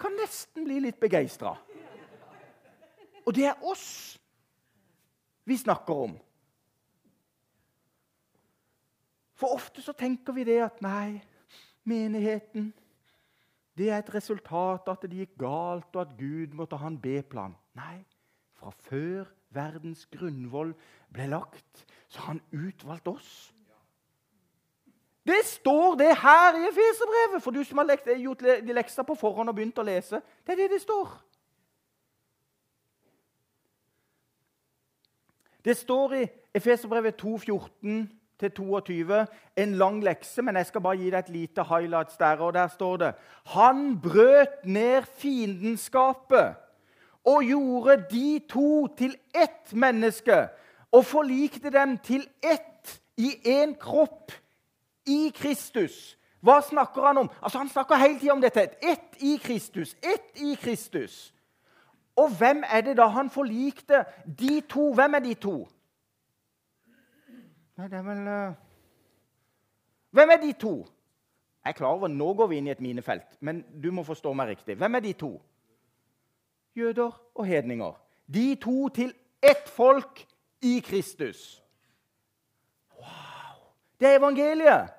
kan 0.00 0.16
nesten 0.18 0.64
bli 0.66 0.80
litt 0.82 0.98
begeistra. 1.00 1.54
Og 3.24 3.34
det 3.36 3.46
er 3.46 3.62
oss 3.62 4.18
vi 5.46 5.56
snakker 5.60 6.02
om. 6.08 6.16
For 9.38 9.54
ofte 9.54 9.82
så 9.84 9.94
tenker 9.94 10.34
vi 10.34 10.44
det 10.48 10.58
at 10.64 10.82
nei 10.82 11.20
Menigheten 11.84 12.72
det 13.78 13.90
er 13.90 13.98
et 13.98 14.14
resultat 14.14 14.86
at 14.88 15.02
det 15.02 15.18
gikk 15.18 15.38
galt, 15.38 15.90
og 15.96 16.00
at 16.04 16.12
Gud 16.18 16.54
måtte 16.54 16.78
ha 16.78 16.86
en 16.86 17.00
B-plan. 17.00 17.56
Nei, 17.74 18.04
fra 18.54 18.70
før 18.86 19.26
verdens 19.54 20.06
grunnvoll 20.14 20.70
ble 21.14 21.26
lagt, 21.32 21.82
så 22.08 22.20
har 22.20 22.36
han 22.36 22.42
utvalgt 22.54 23.10
oss. 23.10 23.32
Det 25.26 25.40
står 25.48 25.96
det 25.98 26.12
her 26.20 26.58
i 26.60 26.66
Efeserbrevet, 26.68 27.42
for 27.42 27.50
du 27.50 27.64
som 27.64 27.80
har 27.80 27.96
gjort 28.20 28.42
de 28.44 28.76
leksa 28.76 29.02
på 29.02 29.16
forhånd 29.18 29.50
og 29.50 29.56
begynt 29.56 29.78
å 29.80 29.86
lese. 29.86 30.20
Det 30.44 30.52
er 30.52 30.62
det 30.62 30.74
det 30.76 30.82
står. 30.82 31.14
Det 35.64 35.76
står 35.76 36.14
i 36.20 36.26
Efeserbrevet 36.54 37.16
2,14 37.22 38.04
til 38.40 38.50
22. 38.50 39.26
En 39.56 39.74
lang 39.74 40.02
lekse, 40.04 40.42
men 40.42 40.56
jeg 40.56 40.66
skal 40.66 40.80
bare 40.80 40.96
gi 40.96 41.10
deg 41.10 41.18
et 41.18 41.32
lite 41.34 41.64
highlights 41.68 42.16
der. 42.16 42.40
og 42.40 42.52
Der 42.54 42.68
står 42.68 42.96
det 42.96 43.14
Han 43.46 44.00
brøt 44.00 44.64
ned 44.64 45.02
fiendenskapet 45.02 46.54
og 47.24 47.44
gjorde 47.44 48.04
de 48.10 48.40
to 48.48 48.86
til 48.96 49.16
ett 49.34 49.72
menneske 49.72 50.48
og 50.92 51.04
forlikte 51.04 51.70
dem 51.70 51.98
til 51.98 52.26
ett 52.42 53.00
i 53.16 53.30
én 53.46 53.74
kropp 53.78 54.32
i 55.06 55.32
Kristus. 55.34 56.18
Hva 56.44 56.60
snakker 56.60 57.02
han 57.02 57.18
om? 57.18 57.30
Altså 57.42 57.58
Han 57.58 57.68
snakker 57.68 57.96
hele 57.96 58.18
tida 58.18 58.32
om 58.32 58.40
dette. 58.40 58.68
Ett 58.82 59.16
i 59.20 59.38
Kristus. 59.42 59.96
Ett 60.02 60.42
i 60.42 60.54
Kristus. 60.60 61.32
Og 62.16 62.30
hvem 62.38 62.62
er 62.70 62.80
det 62.80 62.96
da 62.96 63.06
han 63.06 63.30
forlikte 63.30 64.04
de 64.26 64.60
to? 64.60 64.92
Hvem 64.94 65.14
er 65.14 65.18
de 65.18 65.34
to? 65.34 65.68
Nei, 67.76 67.88
det 67.90 67.98
er 67.98 68.02
vel 68.06 68.28
uh... 68.28 68.54
Hvem 70.14 70.30
er 70.30 70.36
de 70.36 70.52
to? 70.52 70.74
Jeg 71.64 71.70
er 71.70 71.78
klar 71.78 71.96
over 71.96 72.08
Nå 72.08 72.34
går 72.34 72.46
vi 72.46 72.60
inn 72.60 72.68
i 72.68 72.70
et 72.70 72.82
minefelt, 72.84 73.26
men 73.40 73.64
du 73.82 73.90
må 73.92 74.04
forstå 74.06 74.32
meg 74.36 74.52
riktig. 74.52 74.76
Hvem 74.78 74.94
er 74.94 75.02
de 75.02 75.12
to? 75.18 75.30
Jøder 76.76 77.16
og 77.34 77.46
hedninger. 77.46 77.96
De 78.34 78.54
to 78.62 78.88
til 78.94 79.14
ett 79.42 79.68
folk 79.68 80.22
i 80.62 80.78
Kristus. 80.86 81.62
Wow! 82.94 83.58
Det 84.00 84.08
er 84.08 84.18
evangeliet. 84.18 84.94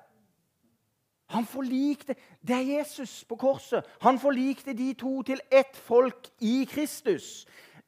Han 1.26 1.44
forlikte 1.44 2.14
Det 2.40 2.56
er 2.56 2.78
Jesus 2.78 3.24
på 3.24 3.36
korset. 3.36 3.84
Han 4.00 4.18
forlikte 4.18 4.72
de 4.72 4.92
to 4.94 5.22
til 5.22 5.40
ett 5.50 5.76
folk 5.76 6.28
i 6.40 6.68
Kristus. 6.70 7.46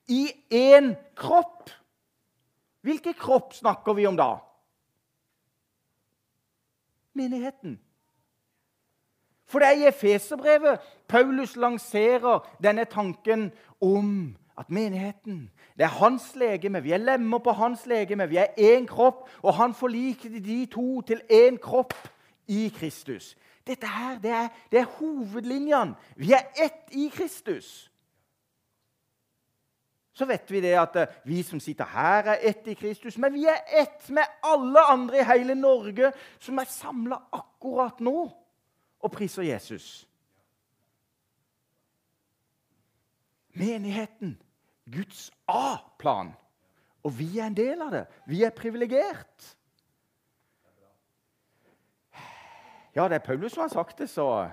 I 0.09 0.33
én 0.51 0.95
kropp. 1.15 1.71
Hvilken 2.81 3.15
kropp 3.15 3.53
snakker 3.55 3.93
vi 3.93 4.07
om 4.07 4.17
da? 4.17 4.48
Menigheten. 7.19 7.79
For 9.49 9.59
det 9.59 9.69
er 9.69 9.81
i 9.81 9.89
Efeserbrevet 9.89 10.79
Paulus 11.09 11.57
lanserer 11.57 12.45
denne 12.63 12.85
tanken 12.85 13.51
om 13.81 14.37
at 14.59 14.71
menigheten 14.71 15.51
det 15.79 15.85
er 15.87 15.99
hans 16.01 16.33
legeme. 16.37 16.83
Vi 16.83 16.93
er 16.93 16.99
lemmer 16.99 17.39
på 17.39 17.53
hans 17.55 17.87
legeme. 17.87 18.29
Vi 18.29 18.37
er 18.37 18.59
én 18.59 18.87
kropp, 18.87 19.29
og 19.43 19.55
han 19.55 19.75
forliker 19.75 20.41
de 20.41 20.67
to 20.67 21.01
til 21.01 21.21
én 21.33 21.57
kropp 21.57 21.95
i 22.49 22.73
Kristus. 22.75 23.37
Dette 23.67 23.87
her, 23.87 24.19
det 24.19 24.31
er, 24.31 24.49
det 24.73 24.81
er 24.81 24.85
hovedlinjene. 24.99 25.95
Vi 26.17 26.33
er 26.33 26.51
ett 26.65 26.91
i 26.91 27.11
Kristus 27.15 27.91
så 30.19 30.27
vet 30.27 30.51
vi 30.51 30.61
det 30.61 30.75
at 30.75 30.97
eh, 30.99 31.15
vi 31.25 31.43
som 31.47 31.61
sitter 31.63 31.87
her, 31.87 32.33
er 32.33 32.51
ett 32.51 32.67
i 32.67 32.75
Kristus. 32.75 33.19
Men 33.19 33.37
vi 33.37 33.45
er 33.47 33.63
ett 33.81 34.09
med 34.11 34.27
alle 34.43 34.83
andre 34.91 35.21
i 35.21 35.27
hele 35.29 35.55
Norge 35.55 36.11
som 36.43 36.59
er 36.59 36.71
samla 36.71 37.21
akkurat 37.39 38.01
nå 38.03 38.27
og 38.99 39.13
priser 39.15 39.47
Jesus. 39.47 40.09
Menigheten. 43.55 44.35
Guds 44.89 45.29
A-plan. 45.47 46.33
Og 47.05 47.15
vi 47.19 47.39
er 47.39 47.47
en 47.47 47.57
del 47.57 47.83
av 47.85 47.93
det. 47.93 48.05
Vi 48.27 48.43
er 48.43 48.57
privilegert. 48.57 49.55
Ja, 52.97 53.07
det 53.07 53.21
er 53.21 53.27
Paulus 53.27 53.53
som 53.55 53.69
har 53.69 53.71
sagt 53.71 54.01
det, 54.01 54.09
så 54.11 54.49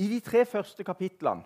I 0.00 0.08
de 0.08 0.20
tre 0.24 0.46
første 0.48 0.84
kapitlene 0.86 1.44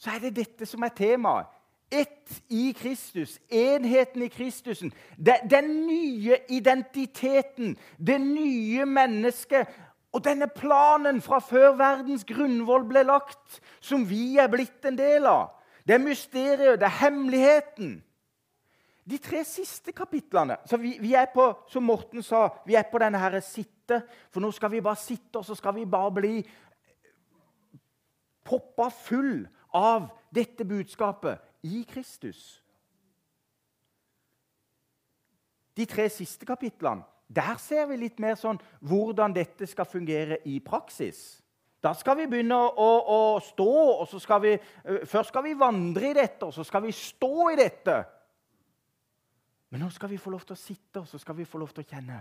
så 0.00 0.14
er 0.14 0.22
det 0.24 0.36
dette 0.38 0.64
som 0.64 0.80
er 0.86 0.94
temaet. 0.96 1.48
Ett 1.92 2.38
i 2.48 2.70
Kristus, 2.72 3.34
enheten 3.52 4.22
i 4.22 4.30
Kristusen. 4.32 4.92
Den 5.18 5.68
nye 5.88 6.38
identiteten, 6.48 7.74
det 7.98 8.16
nye 8.22 8.86
mennesket. 8.88 9.68
Og 10.14 10.22
denne 10.24 10.48
planen 10.48 11.20
fra 11.20 11.42
før 11.44 11.74
verdens 11.76 12.24
grunnvoll 12.24 12.86
ble 12.88 13.02
lagt, 13.06 13.60
som 13.82 14.06
vi 14.08 14.38
er 14.40 14.48
blitt 14.48 14.86
en 14.88 14.96
del 14.96 15.26
av. 15.28 15.50
Det 15.84 15.98
er 15.98 16.06
mysteriet, 16.06 16.78
det 16.80 16.88
er 16.88 16.96
hemmeligheten. 17.02 17.98
De 19.10 19.18
tre 19.18 19.42
siste 19.44 19.92
kapitlene 19.96 20.60
så 20.68 20.78
vi, 20.78 20.94
vi, 21.02 21.14
er 21.18 21.28
på, 21.34 21.50
Som 21.68 21.88
Morten 21.90 22.22
sa, 22.22 22.46
vi 22.66 22.76
er 22.78 22.86
på 22.88 23.00
denne 23.02 23.18
her 23.18 23.40
sitte. 23.42 24.00
For 24.30 24.40
nå 24.40 24.52
skal 24.54 24.70
vi 24.70 24.82
bare 24.84 25.00
sitte, 25.00 25.40
og 25.40 25.44
så 25.44 25.56
skal 25.58 25.74
vi 25.74 25.84
bare 25.84 26.14
bli 26.14 26.34
poppa 28.44 28.88
full 28.90 29.46
av 29.76 30.10
dette 30.34 30.64
budskapet 30.64 31.40
i 31.66 31.84
Kristus. 31.88 32.60
De 35.76 35.86
tre 35.88 36.08
siste 36.12 36.46
kapitlene 36.48 37.06
der 37.30 37.60
ser 37.62 37.86
vi 37.86 38.00
litt 38.00 38.18
mer 38.18 38.34
sånn 38.34 38.58
hvordan 38.82 39.30
dette 39.36 39.68
skal 39.70 39.86
fungere 39.86 40.40
i 40.50 40.56
praksis. 40.58 41.38
Da 41.80 41.92
skal 41.94 42.18
vi 42.18 42.26
begynne 42.28 42.56
å, 42.58 42.88
å 43.06 43.20
stå, 43.44 43.68
og 44.02 44.08
så 44.10 44.18
skal 44.20 44.42
vi, 44.42 44.56
eh, 44.58 45.04
først 45.06 45.30
skal 45.30 45.46
vi 45.46 45.54
vandre 45.56 46.10
i 46.10 46.16
dette, 46.16 46.48
og 46.48 46.52
så 46.52 46.66
skal 46.66 46.82
vi 46.84 46.90
stå 46.92 47.52
i 47.52 47.60
dette. 47.60 47.94
Men 49.70 49.84
nå 49.84 49.92
skal 49.94 50.10
vi 50.10 50.18
få 50.18 50.34
lov 50.34 50.42
til 50.44 50.58
å 50.58 50.60
sitte, 50.60 51.04
og 51.04 51.06
så 51.08 51.22
skal 51.22 51.38
vi 51.38 51.46
få 51.48 51.62
lov 51.62 51.70
til 51.72 51.86
å 51.86 51.88
kjenne. 51.88 52.18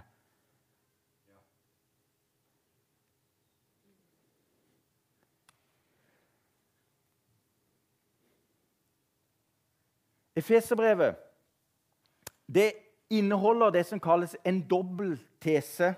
Efeserbrevet 10.36 11.16
det 12.54 12.74
inneholder 13.10 13.70
det 13.70 13.86
som 13.86 14.00
kalles 14.00 14.36
en 14.46 14.62
dobbel 14.62 15.20
tese. 15.42 15.94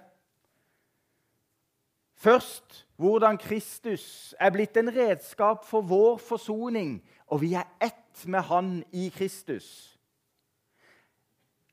Først 2.16 2.86
hvordan 2.96 3.38
Kristus 3.38 4.36
er 4.40 4.52
blitt 4.54 4.78
en 4.78 4.92
redskap 4.96 5.66
for 5.66 5.82
vår 5.82 6.18
forsoning, 6.22 7.00
og 7.28 7.42
vi 7.42 7.54
er 7.54 7.66
ett 7.82 8.28
med 8.28 8.42
Han 8.42 8.84
i 8.92 9.10
Kristus. 9.10 9.98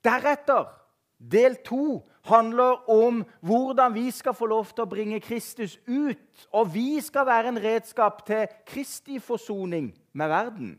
Deretter, 0.05 0.71
del 1.19 1.57
to, 1.67 2.07
handler 2.25 2.91
om 2.91 3.25
hvordan 3.41 3.95
vi 3.95 4.11
skal 4.11 4.35
få 4.35 4.47
lov 4.47 4.71
til 4.71 4.87
å 4.87 4.91
bringe 4.91 5.21
Kristus 5.21 5.79
ut. 5.89 6.47
Og 6.53 6.75
vi 6.75 7.01
skal 7.01 7.27
være 7.27 7.49
en 7.53 7.63
redskap 7.63 8.23
til 8.27 8.47
Kristi 8.67 9.19
forsoning 9.19 9.91
med 10.13 10.29
verden. 10.29 10.79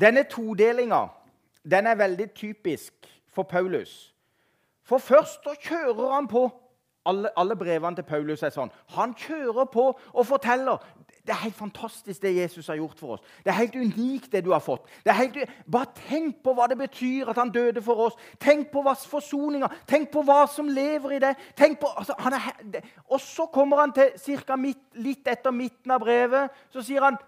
Denne 0.00 0.22
todelinga 0.28 1.06
den 1.70 1.86
er 1.86 1.94
veldig 1.94 2.30
typisk 2.30 2.92
for 3.28 3.42
Paulus. 3.42 4.14
For 4.82 4.98
først 4.98 5.42
så 5.44 5.54
kjører 5.60 6.12
han 6.12 6.28
på. 6.28 6.50
Alle, 7.06 7.30
alle, 7.38 7.56
brevene 7.56 7.96
til 7.96 8.02
Paulus 8.02 8.42
er 8.42 8.50
sånn. 8.50 8.70
Han 8.96 9.12
kjører 9.14 9.68
på 9.70 9.82
og 9.94 10.24
forteller. 10.26 10.82
Det 11.26 11.34
er 11.34 11.42
helt 11.42 11.58
fantastisk 11.58 12.22
det 12.22 12.32
Jesus 12.36 12.66
har 12.70 12.78
gjort 12.78 12.98
for 12.98 13.14
oss. 13.14 13.22
Det 13.44 13.50
er 13.50 13.58
helt 13.60 13.76
unikt 13.78 14.32
det 14.32 14.44
du 14.46 14.50
har 14.52 14.62
fått. 14.62 14.86
Helt, 15.06 15.38
bare 15.70 15.90
tenk 16.08 16.40
på 16.42 16.54
hva 16.54 16.66
det 16.70 16.78
betyr 16.78 17.30
at 17.30 17.38
han 17.38 17.50
døde 17.54 17.82
for 17.82 18.08
oss. 18.08 18.18
Tenk 18.42 18.70
på 18.74 18.82
hva 18.82 18.94
forsoninga 18.98 19.70
Tenk 19.86 20.10
på 20.14 20.22
hva 20.26 20.44
som 20.50 20.70
lever 20.70 21.16
i 21.16 21.22
det. 21.22 21.34
På, 21.80 21.90
altså, 21.94 22.14
er, 22.18 22.82
og 23.06 23.20
så 23.22 23.46
kommer 23.54 23.82
han 23.82 23.94
til 23.94 24.10
cirka 24.22 24.58
litt 24.58 25.30
etter 25.30 25.54
midten 25.54 25.94
av 25.94 26.02
brevet. 26.02 26.50
Så 26.74 26.82
sier 26.86 27.06
han 27.06 27.18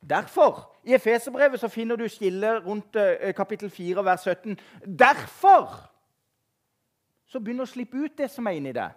derfor 0.00 0.71
I 0.82 0.94
Efeserbrevet 0.94 1.60
så 1.60 1.68
finner 1.68 1.96
du 1.96 2.08
skillet 2.10 2.64
rundt 2.66 2.96
uh, 2.96 3.30
kapittel 3.36 3.70
4, 3.70 4.04
vers 4.04 4.26
17. 4.26 4.58
Derfor 4.98 5.70
så 7.26 7.40
begynner 7.40 7.64
å 7.64 7.70
slippe 7.70 7.96
ut 7.96 8.18
det 8.18 8.28
som 8.30 8.46
er 8.46 8.58
inni 8.58 8.74
deg. 8.76 8.92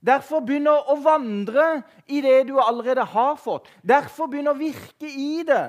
Derfor 0.00 0.40
begynner 0.44 0.88
å 0.88 0.96
vandre 1.04 1.82
i 2.08 2.22
det 2.24 2.46
du 2.48 2.56
allerede 2.60 3.04
har 3.04 3.36
fått. 3.36 3.68
Derfor 3.84 4.30
begynner 4.32 4.56
å 4.56 4.60
virke 4.60 5.08
i 5.08 5.44
det. 5.46 5.66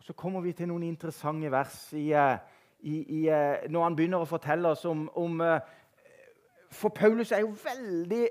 Og 0.00 0.08
så 0.08 0.16
kommer 0.16 0.40
vi 0.40 0.54
til 0.56 0.70
noen 0.70 0.86
interessante 0.88 1.50
vers 1.52 1.76
i, 1.92 2.08
eh, 2.16 2.38
i, 2.80 2.96
i, 3.18 3.20
eh, 3.28 3.68
når 3.68 3.82
han 3.84 3.96
begynner 3.96 4.24
å 4.24 4.28
fortelle 4.28 4.72
oss 4.72 4.84
om, 4.88 5.08
om 5.14 5.40
eh, 5.40 5.60
For 6.72 6.88
Paulus 6.88 7.32
er 7.32 7.44
jo 7.44 7.54
veldig 7.62 8.26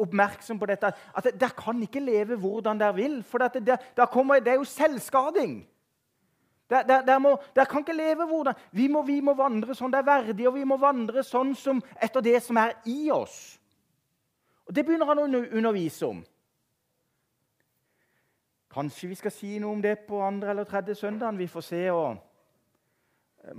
oppmerksom 0.00 0.58
på 0.58 0.68
dette. 0.70 0.90
At 1.14 1.28
dere 1.34 1.54
kan 1.56 1.82
ikke 1.82 2.02
leve 2.02 2.38
hvordan 2.40 2.80
dere 2.80 2.96
vil. 2.96 3.22
For 3.22 3.38
det, 3.38 3.78
kommer, 4.12 4.40
det 4.40 4.54
er 4.54 4.60
jo 4.60 4.68
selvskading. 4.68 5.62
Der, 6.70 6.82
der, 6.82 7.02
der, 7.02 7.36
der, 7.56 7.64
kan 7.64 7.84
ikke 7.84 7.96
leve 7.96 8.26
hvordan 8.26 8.54
vi 8.72 8.88
må, 8.88 9.02
vi 9.02 9.20
må 9.20 9.34
vandre 9.36 9.74
sånn 9.76 9.92
det 9.92 10.00
er 10.00 10.06
verdig, 10.08 10.46
og 10.48 10.54
vi 10.56 10.64
må 10.64 10.78
vandre 10.80 11.22
sånn 11.22 11.52
som 11.54 11.82
etter 12.02 12.24
det 12.24 12.38
som 12.42 12.56
er 12.56 12.72
i 12.88 13.10
oss. 13.12 13.58
Og 14.64 14.72
Det 14.74 14.84
begynner 14.86 15.10
han 15.10 15.20
å 15.20 15.26
undervise 15.28 16.08
om. 16.08 16.22
Kanskje 18.74 19.10
vi 19.12 19.18
skal 19.18 19.30
si 19.30 19.58
noe 19.62 19.76
om 19.76 19.82
det 19.84 20.00
på 20.08 20.22
andre 20.24 20.50
eller 20.50 20.66
tredje 20.66 20.96
søndagen. 20.98 21.38
Vi 21.38 21.46
får 21.46 21.66
se. 21.68 21.82
og 21.92 22.16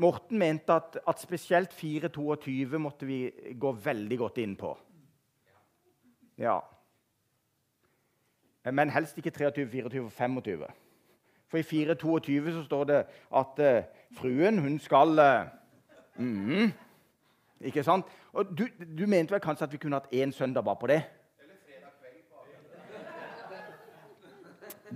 Morten 0.01 0.42
mente 0.42 0.74
at, 0.74 0.98
at 1.08 1.22
spesielt 1.22 1.72
4.22 1.77 2.77
måtte 2.82 3.06
vi 3.06 3.30
gå 3.54 3.72
veldig 3.86 4.18
godt 4.18 4.42
inn 4.42 4.58
på. 4.60 4.74
Ja. 6.38 6.60
Men 8.72 8.90
helst 8.90 9.18
ikke 9.18 9.29
23, 9.29 9.70
24 9.72 10.05
og 10.05 10.12
25. 10.12 10.66
For 11.48 11.57
i 11.57 11.62
4.22 11.62 12.51
så 12.51 12.64
står 12.66 12.83
det 12.83 13.05
at 13.36 13.60
uh, 13.60 13.83
fruen, 14.18 14.60
hun 14.60 14.79
skal 14.79 15.20
uh, 15.20 15.46
mm, 16.16 16.72
Ikke 17.62 17.83
sant? 17.83 18.05
Og 18.33 18.46
du, 18.57 18.68
du, 18.98 19.05
mente 19.07 19.31
vel 19.31 19.40
kanskje 19.40 19.64
at 19.64 19.72
vi 19.72 19.77
kunne 19.77 19.96
hatt 19.96 20.14
én 20.14 20.31
søndag 20.31 20.64
bare 20.64 20.75
på 20.75 20.88
det? 20.88 21.03
Eller 21.40 21.55
fredag 21.66 21.92
kveld 22.00 22.24
på 22.29 22.38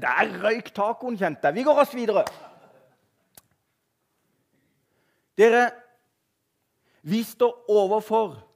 Der 0.02 0.44
røyk 0.44 0.74
tacoen, 0.76 1.18
kjente. 1.18 1.54
Vi 1.54 1.64
går 1.64 1.74
raskt 1.74 1.96
videre. 1.96 2.26
Dere, 5.38 5.72
vi 7.02 7.24
står 7.24 7.66
overfor 7.70 8.50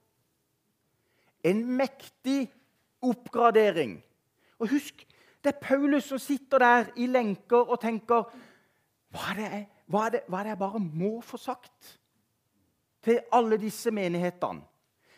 en 1.43 1.65
mektig 1.77 2.51
oppgradering. 3.03 3.97
Og 4.59 4.71
husk, 4.71 5.05
det 5.43 5.53
er 5.53 5.59
Paulus 5.61 6.07
som 6.07 6.19
sitter 6.21 6.63
der 6.63 6.91
i 6.95 7.07
lenker 7.07 7.67
og 7.67 7.81
tenker 7.81 8.29
hva 9.13 9.31
er, 9.33 9.39
det, 9.39 9.63
hva, 9.91 10.05
er 10.07 10.15
det, 10.15 10.21
hva 10.27 10.39
er 10.39 10.47
det 10.47 10.53
jeg 10.55 10.61
bare 10.63 10.79
må 10.81 11.17
få 11.21 11.37
sagt 11.37 11.97
til 13.03 13.19
alle 13.35 13.59
disse 13.61 13.91
menighetene? 13.93 14.63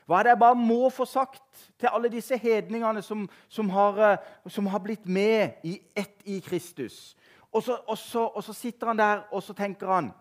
Hva 0.05 0.19
er 0.19 0.27
det 0.27 0.33
jeg 0.35 0.41
bare 0.43 0.57
må 0.59 0.89
få 0.93 1.05
sagt 1.09 1.69
til 1.81 1.89
alle 1.89 2.11
disse 2.13 2.37
hedningene 2.37 3.01
som, 3.01 3.23
som, 3.49 3.69
har, 3.73 4.01
eh, 4.05 4.27
som 4.53 4.67
har, 4.69 4.83
blitt 4.83 5.07
med 5.07 5.63
i 5.65 5.79
ett 5.97 6.21
i 6.25 6.39
Kristus? 6.45 7.15
Og 7.51 7.63
så, 7.63 7.79
og, 7.87 7.97
så, 7.97 8.27
og 8.27 8.43
så, 8.43 8.53
sitter 8.53 8.91
han 8.91 8.99
der 8.99 9.23
og 9.31 9.43
så 9.43 9.53
tenker 9.53 9.87
han 9.87 10.11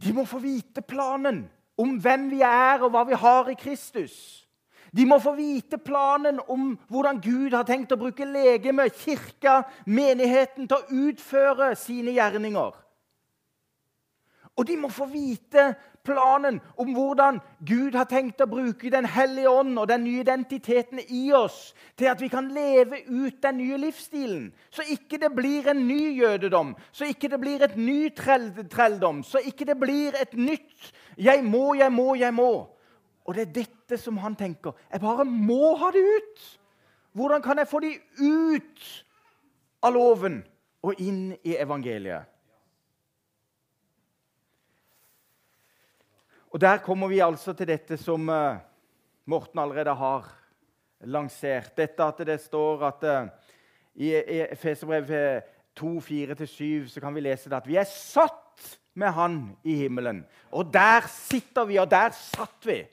De 0.00 0.12
må 0.12 0.24
få 0.24 0.38
vite 0.38 0.80
planen 0.82 1.46
om 1.76 1.96
hvem 2.00 2.30
vi 2.30 2.40
er, 2.40 2.80
og 2.80 2.90
hva 2.92 3.02
vi 3.04 3.16
har 3.16 3.48
i 3.48 3.56
Kristus. 3.56 4.45
De 4.96 5.04
må 5.04 5.18
få 5.20 5.34
vite 5.36 5.78
planen 5.78 6.38
om 6.48 6.70
hvordan 6.88 7.20
Gud 7.20 7.52
har 7.52 7.66
tenkt 7.68 7.92
å 7.92 8.00
bruke 8.00 8.24
legemet, 8.24 8.96
kirka, 8.96 9.60
menigheten 9.84 10.68
til 10.70 10.78
å 10.78 11.00
utføre 11.08 11.74
sine 11.76 12.14
gjerninger. 12.16 12.72
Og 14.56 14.64
de 14.64 14.76
må 14.80 14.88
få 14.88 15.04
vite 15.10 15.74
planen 16.06 16.60
om 16.80 16.92
hvordan 16.96 17.40
Gud 17.66 17.96
har 17.98 18.06
tenkt 18.08 18.40
å 18.40 18.48
bruke 18.48 18.88
Den 18.92 19.04
hellige 19.10 19.50
ånd 19.50 19.76
og 19.78 19.88
den 19.90 20.04
nye 20.06 20.22
identiteten 20.22 21.02
i 21.02 21.26
oss 21.36 21.74
til 21.98 22.08
at 22.08 22.22
vi 22.22 22.30
kan 22.32 22.48
leve 22.54 23.02
ut 23.04 23.42
den 23.42 23.58
nye 23.60 23.76
livsstilen. 23.82 24.46
Så 24.70 24.86
ikke 24.94 25.20
det 25.20 25.34
blir 25.36 25.68
en 25.68 25.82
ny 25.88 26.16
jødedom, 26.16 26.72
så 26.92 27.04
ikke 27.10 27.28
det 27.34 27.40
blir 27.42 27.66
et 27.66 27.76
ny 27.76 28.08
trelldom, 28.16 29.20
så 29.26 29.44
ikke 29.44 29.68
det 29.68 29.76
blir 29.80 30.16
et 30.20 30.32
nytt 30.32 30.92
'jeg 31.18 31.44
må, 31.44 31.74
jeg 31.74 31.92
må, 31.92 32.14
jeg 32.14 32.32
må'. 32.32 32.75
Og 33.26 33.34
det 33.34 33.42
er 33.46 33.56
dette 33.64 33.98
som 33.98 34.18
han 34.22 34.36
tenker. 34.38 34.76
Jeg 34.92 35.02
bare 35.02 35.26
må 35.26 35.74
ha 35.80 35.90
det 35.94 36.02
ut. 36.02 36.46
Hvordan 37.16 37.42
kan 37.42 37.58
jeg 37.58 37.68
få 37.68 37.80
de 37.82 37.92
ut 38.20 38.86
av 39.82 39.94
loven 39.96 40.40
og 40.86 41.00
inn 41.02 41.32
i 41.42 41.56
evangeliet? 41.58 42.32
Og 46.54 46.60
Der 46.60 46.78
kommer 46.80 47.08
vi 47.08 47.18
altså 47.20 47.52
til 47.52 47.68
dette 47.68 47.98
som 48.00 48.28
uh, 48.28 48.56
Morten 49.26 49.58
allerede 49.60 49.92
har 49.94 50.28
lansert. 51.04 51.74
Dette 51.76 52.04
at 52.04 52.22
det 52.24 52.38
står 52.40 52.84
at 52.86 53.04
uh, 53.04 53.28
i, 53.94 54.14
i 54.14 54.54
Feserbrev 54.56 55.10
2, 55.76 55.98
4-7 56.00 56.88
så 56.94 57.00
kan 57.00 57.14
vi 57.14 57.26
lese 57.26 57.50
det 57.50 57.58
at 57.58 57.68
vi 57.68 57.76
er 57.76 57.88
satt 57.88 58.78
med 58.96 59.12
Han 59.12 59.56
i 59.64 59.74
himmelen. 59.82 60.24
Og 60.50 60.72
der 60.72 61.04
sitter 61.08 61.64
vi, 61.64 61.76
og 61.76 61.90
der 61.90 62.14
satt 62.16 62.64
vi. 62.64 62.86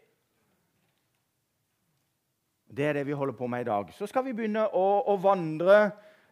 Det 2.73 2.85
er 2.85 2.93
det 2.93 3.05
vi 3.05 3.13
holder 3.13 3.35
på 3.37 3.47
med 3.47 3.61
i 3.61 3.69
dag. 3.69 3.93
Så 3.93 4.07
skal 4.09 4.25
vi 4.25 4.33
begynne 4.33 4.65
å, 4.73 4.85
å 5.05 5.13
vandre. 5.21 5.91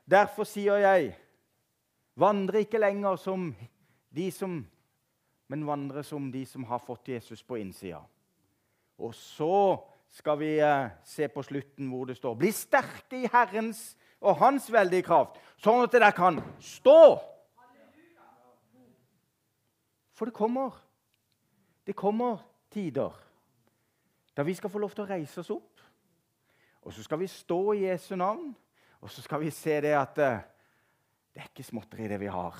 Derfor 0.09 0.47
sier 0.49 0.81
jeg 0.81 1.11
vandre 2.17 2.63
ikke 2.65 2.81
lenger 2.81 3.19
som 3.21 3.51
de 4.09 4.29
som 4.33 4.61
Men 5.51 5.65
vandre 5.67 5.99
som 6.07 6.29
de 6.31 6.45
som 6.47 6.63
har 6.63 6.79
fått 6.79 7.09
Jesus 7.11 7.41
på 7.43 7.57
innsida. 7.59 7.99
Og 9.03 9.11
så 9.11 9.81
skal 10.07 10.37
vi 10.39 10.51
eh, 10.63 10.93
se 11.03 11.27
på 11.27 11.43
slutten 11.43 11.89
hvor 11.91 12.05
det 12.07 12.15
står 12.15 12.37
Bli 12.39 12.53
sterke 12.55 13.19
i 13.19 13.27
Herrens 13.27 13.97
og 14.21 14.39
Hans 14.39 14.69
veldige 14.71 15.03
kraft, 15.09 15.35
sånn 15.59 15.83
at 15.83 15.91
dere 15.91 16.13
kan 16.15 16.39
stå. 16.63 17.19
For 20.15 20.31
det 20.31 20.37
kommer. 20.37 20.71
Det 21.83 21.97
kommer 21.99 22.39
tider 22.71 23.11
da 24.31 24.45
vi 24.47 24.55
skal 24.55 24.71
få 24.71 24.79
lov 24.79 24.95
til 24.95 25.03
å 25.03 25.11
reise 25.11 25.41
oss 25.43 25.51
opp 25.51 25.70
og 26.81 26.93
så 26.93 27.03
skal 27.03 27.19
vi 27.19 27.27
stå 27.27 27.73
i 27.73 27.85
Jesu 27.85 28.15
navn, 28.15 28.55
og 29.01 29.09
så 29.09 29.21
skal 29.21 29.41
vi 29.41 29.49
se 29.49 29.81
det 29.81 29.93
at 29.97 30.17
uh, 30.17 30.39
det 31.33 31.41
er 31.41 31.49
ikke 31.49 31.63
småtteri, 31.63 32.07
det 32.07 32.19
vi 32.19 32.25
har. 32.25 32.57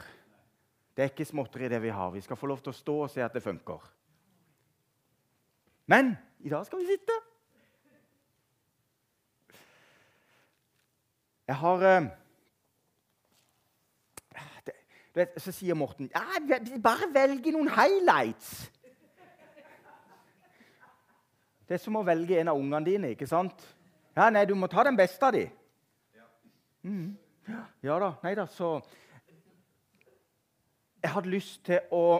Det 0.95 1.03
er 1.03 1.10
ikke 1.10 1.25
småtteri, 1.25 1.67
det 1.69 1.81
vi 1.81 1.89
har. 1.89 2.10
Vi 2.10 2.21
skal 2.21 2.38
få 2.38 2.47
lov 2.47 2.62
til 2.62 2.71
å 2.71 2.77
stå 2.77 2.95
og 3.03 3.10
se 3.12 3.23
at 3.23 3.34
det 3.34 3.43
funker. 3.43 3.84
Men 5.91 6.13
i 6.39 6.49
dag 6.49 6.65
skal 6.65 6.79
vi 6.79 6.86
sitte. 6.86 7.17
Jeg 11.47 11.55
har 11.60 11.84
uh, 11.84 12.07
det, 15.15 15.27
Så 15.38 15.51
sier 15.51 15.75
Morten 15.75 16.07
ja, 16.13 16.23
bare 16.79 17.10
velg 17.12 17.51
noen 17.51 17.73
highlights. 17.75 18.71
Det 21.67 21.75
er 21.75 21.84
som 21.84 21.95
å 21.99 22.03
velge 22.07 22.39
en 22.39 22.51
av 22.51 22.60
ungene 22.60 22.86
dine. 22.86 23.12
ikke 23.15 23.27
sant? 23.27 23.65
Ja, 24.21 24.29
nei, 24.29 24.45
Du 24.45 24.53
må 24.55 24.67
ta 24.67 24.84
den 24.84 24.97
beste 24.97 25.25
av 25.25 25.34
de. 25.34 25.49
Mm. 26.84 27.17
Ja 27.81 27.95
da. 27.99 28.12
Nei 28.23 28.36
da, 28.36 28.45
så 28.45 28.81
Jeg 31.01 31.10
hadde 31.10 31.29
lyst 31.34 31.63
til 31.65 31.79
å 31.89 32.19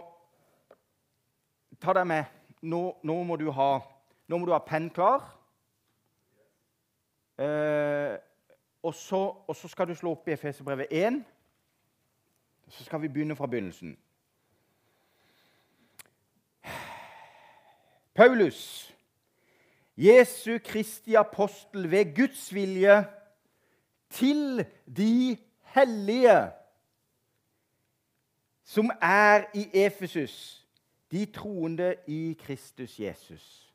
ta 1.78 1.94
deg 1.94 2.06
med. 2.10 2.24
Nå, 2.62 2.80
nå 3.06 3.22
må 3.22 3.36
du 3.38 3.52
ha, 3.54 3.68
nå 4.26 4.38
må 4.38 4.46
du 4.46 4.52
ha 4.52 4.58
penn 4.66 4.90
klar. 4.90 5.22
Eh, 7.38 8.18
og, 8.82 8.94
så, 8.94 9.22
og, 9.46 9.54
så, 9.56 9.70
skal 9.70 9.86
du 9.86 9.94
slå 9.94 10.16
opp 10.16 10.26
i 10.26 10.34
Efeserbrevet 10.34 10.90
1. 10.90 11.22
Så 12.68 12.84
skal 12.84 13.00
vi 13.02 13.08
begynne 13.14 13.38
fra 13.38 13.46
begynnelsen. 13.46 13.94
Paulus, 18.14 18.91
Jesu 20.02 20.58
Kristi 20.64 21.14
apostel 21.14 21.90
ved 21.90 22.14
Guds 22.16 22.54
vilje, 22.54 23.04
til 24.10 24.66
de 24.96 25.36
hellige 25.62 26.50
som 28.64 28.90
er 29.02 29.44
i 29.54 29.70
Efesus, 29.74 30.66
de 31.10 31.26
troende 31.26 31.94
i 32.06 32.36
Kristus 32.40 33.00
Jesus. 33.00 33.74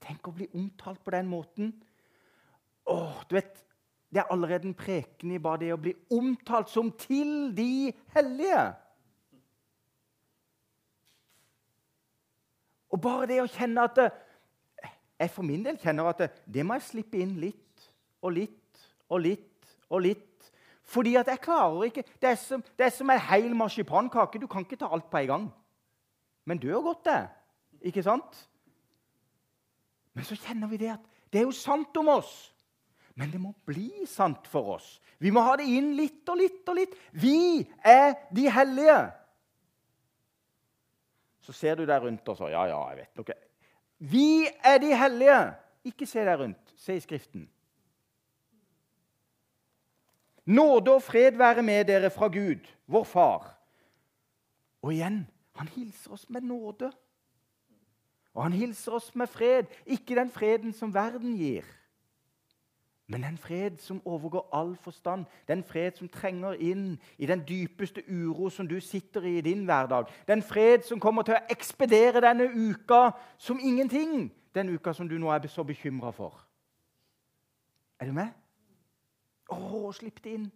Tenk 0.00 0.28
å 0.28 0.34
bli 0.36 0.46
omtalt 0.54 1.00
på 1.04 1.10
den 1.10 1.28
måten. 1.28 1.72
Åh, 2.86 3.22
du 3.30 3.34
vet, 3.34 3.62
Det 4.10 4.18
er 4.22 4.32
allerede 4.32 4.68
en 4.68 4.74
preken 4.74 5.32
i 5.34 5.38
bare 5.42 5.58
det 5.58 5.72
å 5.74 5.80
bli 5.82 5.92
omtalt 6.14 6.70
som 6.70 6.92
'til 6.92 7.56
de 7.56 7.92
hellige'. 8.14 8.74
Og 12.88 13.00
bare 13.00 13.26
det 13.26 13.42
å 13.42 13.50
kjenne 13.50 13.82
at 13.82 13.96
det, 13.96 14.12
Jeg 15.18 15.32
for 15.32 15.46
min 15.46 15.64
del 15.64 15.78
kjenner 15.80 16.10
at 16.10 16.18
det, 16.20 16.30
det 16.54 16.64
må 16.66 16.76
jeg 16.76 16.88
slippe 16.90 17.20
inn 17.20 17.36
litt 17.40 17.86
og 18.22 18.34
litt 18.36 18.82
og 19.08 19.22
litt 19.24 19.70
og 19.88 20.02
litt. 20.04 20.50
Fordi 20.86 21.16
at 21.18 21.30
jeg 21.32 21.42
klarer 21.42 21.88
ikke 21.88 22.04
Det 22.20 22.28
er 22.30 22.36
som, 22.38 22.62
det 22.78 22.86
er 22.86 22.92
som 22.94 23.10
en 23.10 23.22
hel 23.30 23.48
marsipankake. 23.58 24.38
Du 24.38 24.46
kan 24.46 24.62
ikke 24.62 24.78
ta 24.78 24.90
alt 24.92 25.08
på 25.10 25.22
en 25.22 25.26
gang. 25.26 25.46
Men 26.46 26.60
du 26.62 26.68
har 26.70 26.82
godt, 26.84 27.04
det. 27.04 27.22
Ikke 27.90 28.04
sant? 28.06 28.48
Men 30.14 30.24
så 30.24 30.36
kjenner 30.38 30.70
vi 30.70 30.78
det 30.80 30.92
at 30.94 31.08
det 31.32 31.40
er 31.40 31.48
jo 31.48 31.56
sant 31.56 31.96
om 31.98 32.08
oss. 32.08 32.52
Men 33.16 33.32
det 33.32 33.40
må 33.40 33.50
bli 33.66 34.06
sant 34.08 34.46
for 34.48 34.76
oss. 34.76 35.00
Vi 35.18 35.32
må 35.32 35.42
ha 35.42 35.56
det 35.56 35.66
inn 35.72 35.94
litt 35.96 36.28
og 36.28 36.38
litt 36.38 36.68
og 36.68 36.76
litt. 36.78 36.94
Vi 37.16 37.64
er 37.84 38.14
de 38.36 38.46
hellige. 38.52 38.98
Så 41.40 41.54
ser 41.56 41.78
du 41.78 41.86
deg 41.88 42.02
rundt 42.04 42.28
og 42.28 42.38
så 42.38 42.50
Ja, 42.52 42.66
ja, 42.68 42.78
jeg 42.92 43.02
vet 43.02 43.20
noe. 43.20 43.36
Vi 43.98 44.46
er 44.64 44.78
de 44.78 44.96
hellige. 44.96 45.40
Ikke 45.84 46.06
se 46.06 46.24
deg 46.26 46.38
rundt. 46.38 46.74
Se 46.76 46.96
i 46.96 47.00
Skriften. 47.00 47.48
Nåde 50.46 50.94
og 50.94 51.02
fred 51.02 51.38
være 51.38 51.62
med 51.62 51.84
dere 51.88 52.10
fra 52.10 52.28
Gud, 52.30 52.66
vår 52.86 53.04
Far. 53.04 53.48
Og 54.82 54.92
igjen 54.94 55.24
han 55.56 55.68
hilser 55.68 56.12
oss 56.12 56.28
med 56.30 56.44
nåde. 56.46 56.92
Og 58.36 58.42
han 58.42 58.52
hilser 58.52 58.92
oss 58.92 59.14
med 59.14 59.26
fred. 59.26 59.72
Ikke 59.86 60.14
den 60.14 60.30
freden 60.30 60.72
som 60.76 60.94
verden 60.94 61.36
gir, 61.36 61.64
men 63.06 63.22
den 63.22 63.38
fred 63.38 63.78
som 63.78 64.02
overgår 64.04 64.48
all 64.52 64.76
forstand. 64.76 65.24
Den 65.48 65.64
fred 65.64 65.92
som 65.94 66.08
trenger 66.08 66.52
inn 66.52 66.98
i 67.18 67.26
den 67.26 67.44
dypeste 67.46 68.02
uro 68.08 68.50
som 68.50 68.66
du 68.68 68.80
sitter 68.80 69.22
i 69.22 69.38
i 69.38 69.40
din 69.40 69.64
hverdag. 69.64 70.10
Den 70.28 70.42
fred 70.42 70.82
som 70.82 71.00
kommer 71.00 71.22
til 71.22 71.36
å 71.36 71.44
ekspedere 71.50 72.24
denne 72.24 72.48
uka 72.50 73.12
som 73.38 73.62
ingenting. 73.62 74.32
Den 74.54 74.74
uka 74.74 74.92
som 74.92 75.08
du 75.08 75.18
nå 75.18 75.30
er 75.30 75.46
så 75.46 75.62
bekymra 75.62 76.10
for. 76.10 76.34
Er 78.00 78.10
du 78.10 78.12
med? 78.12 78.34
Å, 79.54 79.92
slipp 79.94 80.18
det 80.24 80.34
inn. 80.34 80.50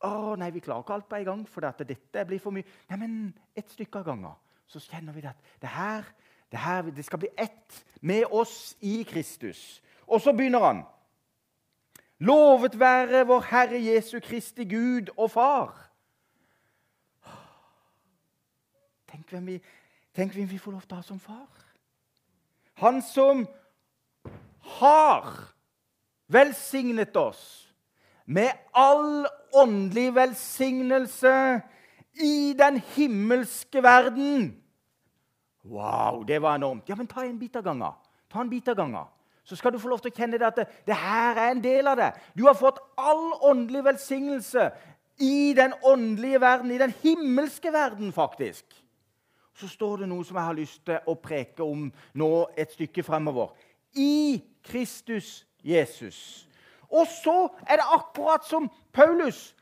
Å, 0.00 0.36
nei, 0.40 0.50
vi 0.54 0.64
klarer 0.64 0.86
ikke 0.86 0.94
alt 0.94 1.08
på 1.10 1.18
en 1.18 1.24
gang, 1.26 1.46
for 1.50 1.60
dette 1.60 2.24
blir 2.24 2.40
for 2.40 2.54
mye. 2.54 2.64
Nei, 2.88 2.96
men 2.96 3.16
et 3.56 3.68
stykke 3.68 4.00
av 4.00 4.08
gangen. 4.08 4.38
Så 4.66 4.80
kjenner 4.80 5.12
vi 5.12 5.26
at 5.28 5.36
det 5.60 5.68
her, 5.68 6.06
det 6.48 6.60
her 6.64 6.88
det 6.88 7.04
skal 7.04 7.20
bli 7.20 7.28
ett 7.36 7.84
med 8.00 8.24
oss 8.30 8.76
i 8.80 9.02
Kristus. 9.08 9.82
Og 10.06 10.22
så 10.24 10.32
begynner 10.32 10.64
han. 10.64 10.86
Lovet 12.18 12.74
være 12.80 13.26
vår 13.26 13.44
Herre 13.50 13.78
Jesu 13.84 14.18
Kristi 14.20 14.64
Gud 14.64 15.12
og 15.16 15.30
Far. 15.30 15.74
Tenk 19.08 19.30
hvem 19.30 19.46
vi, 19.46 19.58
tenk 20.14 20.34
hvem 20.34 20.50
vi 20.50 20.58
får 20.58 20.74
lov 20.74 20.82
til 20.82 20.96
å 20.96 21.00
ha 21.00 21.06
som 21.06 21.20
far. 21.22 21.46
Han 22.82 23.00
som 23.02 23.46
har 24.80 25.30
velsignet 26.28 27.16
oss 27.16 27.42
med 28.26 28.50
all 28.76 29.26
åndelig 29.56 30.10
velsignelse 30.14 31.34
i 32.18 32.54
den 32.58 32.80
himmelske 32.96 33.82
verden. 33.82 34.50
Wow, 35.64 36.24
det 36.28 36.42
var 36.42 36.58
enormt. 36.58 36.88
Ja, 36.88 36.96
men 36.96 37.06
ta 37.06 37.24
en 37.24 37.38
bit 37.38 37.56
av 37.56 37.62
gangen. 37.62 37.96
Ta 38.28 38.40
en 38.40 38.50
bit 38.50 38.68
av 38.68 38.76
gangen. 38.76 39.06
Så 39.48 39.56
skal 39.56 39.72
du 39.72 39.78
få 39.80 39.88
lov 39.88 40.02
til 40.04 40.12
å 40.12 40.16
kjenne 40.18 40.36
det 40.36 40.44
at 40.44 40.58
det, 40.60 40.66
det 40.84 40.96
her 41.00 41.38
er 41.40 41.54
en 41.54 41.62
del 41.64 41.86
av 41.88 41.96
det. 41.96 42.10
Du 42.36 42.44
har 42.44 42.56
fått 42.56 42.82
all 43.00 43.30
åndelig 43.48 43.80
velsignelse 43.86 44.66
i 45.24 45.54
den 45.56 45.72
åndelige 45.88 46.40
verden, 46.42 46.74
i 46.74 46.80
den 46.82 46.92
himmelske 47.00 47.72
verden, 47.72 48.12
faktisk. 48.12 48.66
Så 49.56 49.70
står 49.72 50.02
det 50.02 50.10
noe 50.10 50.26
som 50.26 50.36
jeg 50.36 50.50
har 50.50 50.58
lyst 50.58 50.82
til 50.86 51.08
å 51.08 51.16
preke 51.18 51.64
om 51.64 51.88
nå 52.20 52.32
et 52.60 52.76
stykke 52.76 53.02
fremover. 53.02 53.54
I 53.96 54.36
Kristus 54.68 55.46
Jesus. 55.64 56.44
Og 56.92 57.08
så 57.08 57.48
er 57.64 57.80
det 57.80 57.88
akkurat 57.96 58.44
som 58.44 58.68
Paulus. 58.92 59.54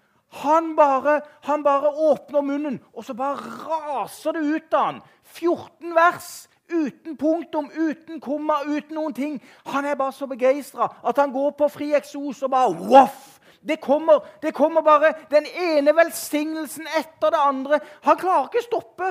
Han 0.42 0.74
bare, 0.76 1.20
han 1.46 1.62
bare 1.62 1.94
åpner 2.10 2.42
munnen, 2.42 2.82
og 2.92 3.06
så 3.06 3.14
bare 3.14 3.54
raser 3.62 4.34
det 4.34 4.42
ut 4.42 4.74
av 4.74 4.90
han. 4.90 5.00
14 5.38 5.94
vers 5.94 6.30
uten 6.70 7.16
punktum, 7.16 7.70
uten 7.70 8.20
komma, 8.20 8.60
uten 8.66 8.94
noen 8.94 9.14
ting. 9.14 9.38
Han 9.72 9.84
er 9.84 9.98
bare 9.98 10.12
så 10.12 10.26
begeistra 10.26 10.88
at 11.06 11.18
han 11.18 11.32
går 11.32 11.54
på 11.58 11.68
fri 11.72 11.92
eksos 11.98 12.42
og 12.42 12.50
bare 12.54 12.74
voff! 12.74 13.32
Det 13.66 13.80
kommer, 13.82 14.20
det 14.42 14.54
kommer 14.54 14.82
bare 14.82 15.12
den 15.30 15.46
ene 15.46 15.90
velsignelsen 15.96 16.86
etter 16.98 17.32
det 17.34 17.40
andre. 17.40 17.80
Han 18.06 18.18
klarer 18.18 18.46
ikke 18.46 18.62
å 18.62 18.66
stoppe. 18.66 19.08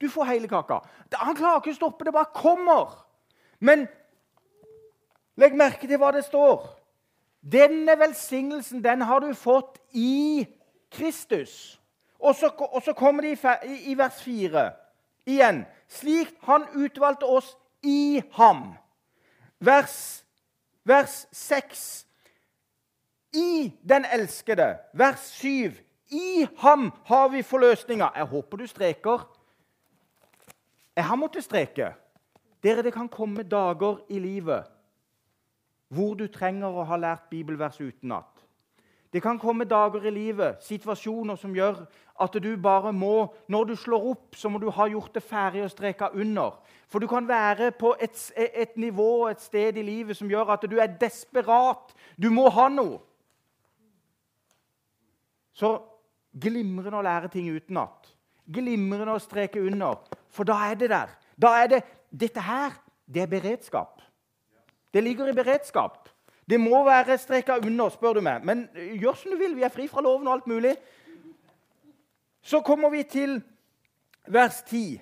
Du 0.00 0.08
får 0.10 0.26
hele 0.32 0.50
kaka. 0.50 0.80
Han 1.14 1.36
klarer 1.38 1.62
ikke 1.62 1.76
å 1.76 1.78
stoppe. 1.78 2.04
Det 2.04 2.14
bare 2.16 2.34
kommer. 2.34 2.96
Men 3.62 3.86
legg 5.38 5.54
merke 5.54 5.86
til 5.86 6.02
hva 6.02 6.10
det 6.16 6.24
står. 6.26 6.66
Denne 7.44 7.94
velsignelsen 8.00 8.82
den 8.82 9.04
har 9.06 9.22
du 9.22 9.30
fått 9.38 9.78
i 9.92 10.46
Kristus. 10.90 11.78
Og 12.18 12.34
så, 12.34 12.48
og 12.48 12.82
så 12.82 12.94
kommer 12.96 13.22
det 13.22 13.36
i, 13.36 13.92
i, 13.92 13.94
vers 13.98 14.18
4 14.24 14.70
igjen. 15.26 15.64
Slik 15.88 16.34
han 16.42 16.66
utvalgte 16.74 17.26
oss 17.26 17.56
i 17.82 18.22
ham. 18.32 18.74
Vers, 19.58 20.24
vers 20.84 21.26
6. 21.32 22.06
I 23.32 23.72
den 23.82 24.04
elskede. 24.04 24.76
Vers 24.92 25.30
7. 25.40 25.72
I 26.10 26.46
ham 26.58 26.92
har 27.04 27.28
vi 27.28 27.42
forløsninga. 27.42 28.10
Jeg 28.16 28.24
håper 28.24 28.56
du 28.56 28.66
streker. 28.66 29.24
Jeg 30.96 31.04
har 31.04 31.16
måttet 31.16 31.44
streke. 31.44 31.94
Dere, 32.62 32.82
det 32.82 32.92
kan 32.92 33.08
komme 33.08 33.42
dager 33.42 33.98
i 34.08 34.18
livet 34.18 34.70
hvor 35.94 36.14
du 36.18 36.26
trenger 36.32 36.74
å 36.74 36.84
ha 36.88 36.96
lært 36.98 37.28
bibelvers 37.30 37.76
utenat. 37.78 38.33
Det 39.14 39.22
kan 39.22 39.38
komme 39.38 39.64
dager 39.64 40.02
i 40.08 40.10
livet, 40.10 40.56
situasjoner 40.66 41.36
som 41.38 41.52
gjør 41.54 41.84
at 42.20 42.34
du 42.42 42.56
bare 42.58 42.92
må 42.92 43.32
Når 43.48 43.64
du 43.64 43.76
slår 43.76 44.06
opp, 44.10 44.34
så 44.34 44.48
må 44.50 44.58
du 44.58 44.70
ha 44.70 44.86
gjort 44.90 45.14
det 45.14 45.22
ferdig 45.22 45.62
og 45.62 45.70
streka 45.70 46.08
under. 46.14 46.58
For 46.88 46.98
du 46.98 47.06
kan 47.06 47.28
være 47.28 47.70
på 47.78 47.94
et, 48.00 48.32
et 48.36 48.76
nivå, 48.76 49.28
et 49.28 49.40
sted 49.40 49.76
i 49.76 49.82
livet 49.82 50.16
som 50.16 50.30
gjør 50.30 50.50
at 50.56 50.66
du 50.70 50.78
er 50.82 50.98
desperat. 51.00 51.94
Du 52.18 52.30
må 52.30 52.48
ha 52.50 52.68
noe. 52.68 52.98
Så 55.54 55.76
glimrende 56.34 56.98
å 56.98 57.06
lære 57.06 57.30
ting 57.30 57.52
utenat. 57.54 58.10
Glimrende 58.50 59.14
å 59.14 59.22
streke 59.22 59.62
under. 59.62 60.02
For 60.30 60.42
da 60.42 60.58
er 60.72 60.74
det 60.74 60.90
der. 60.90 61.14
Da 61.38 61.54
er 61.62 61.70
det 61.70 61.84
Dette 62.14 62.42
her, 62.46 62.74
det 63.06 63.22
er 63.22 63.30
beredskap. 63.30 64.02
Det 64.94 65.02
ligger 65.02 65.26
i 65.26 65.34
beredskap. 65.34 66.08
Det 66.50 66.60
må 66.60 66.84
være 66.84 67.18
streka 67.18 67.56
under, 67.56 67.88
spør 67.88 68.18
du 68.18 68.20
meg. 68.20 68.44
Men 68.44 68.68
gjør 68.74 69.16
som 69.16 69.32
du 69.32 69.38
vil. 69.40 69.56
Vi 69.56 69.64
er 69.64 69.72
fri 69.72 69.88
fra 69.88 70.04
loven 70.04 70.28
og 70.28 70.32
alt 70.38 70.46
mulig. 70.46 70.76
Så 72.44 72.60
kommer 72.60 72.90
vi 72.92 73.02
til 73.02 73.42
vers 74.28 74.62
10. 74.62 75.00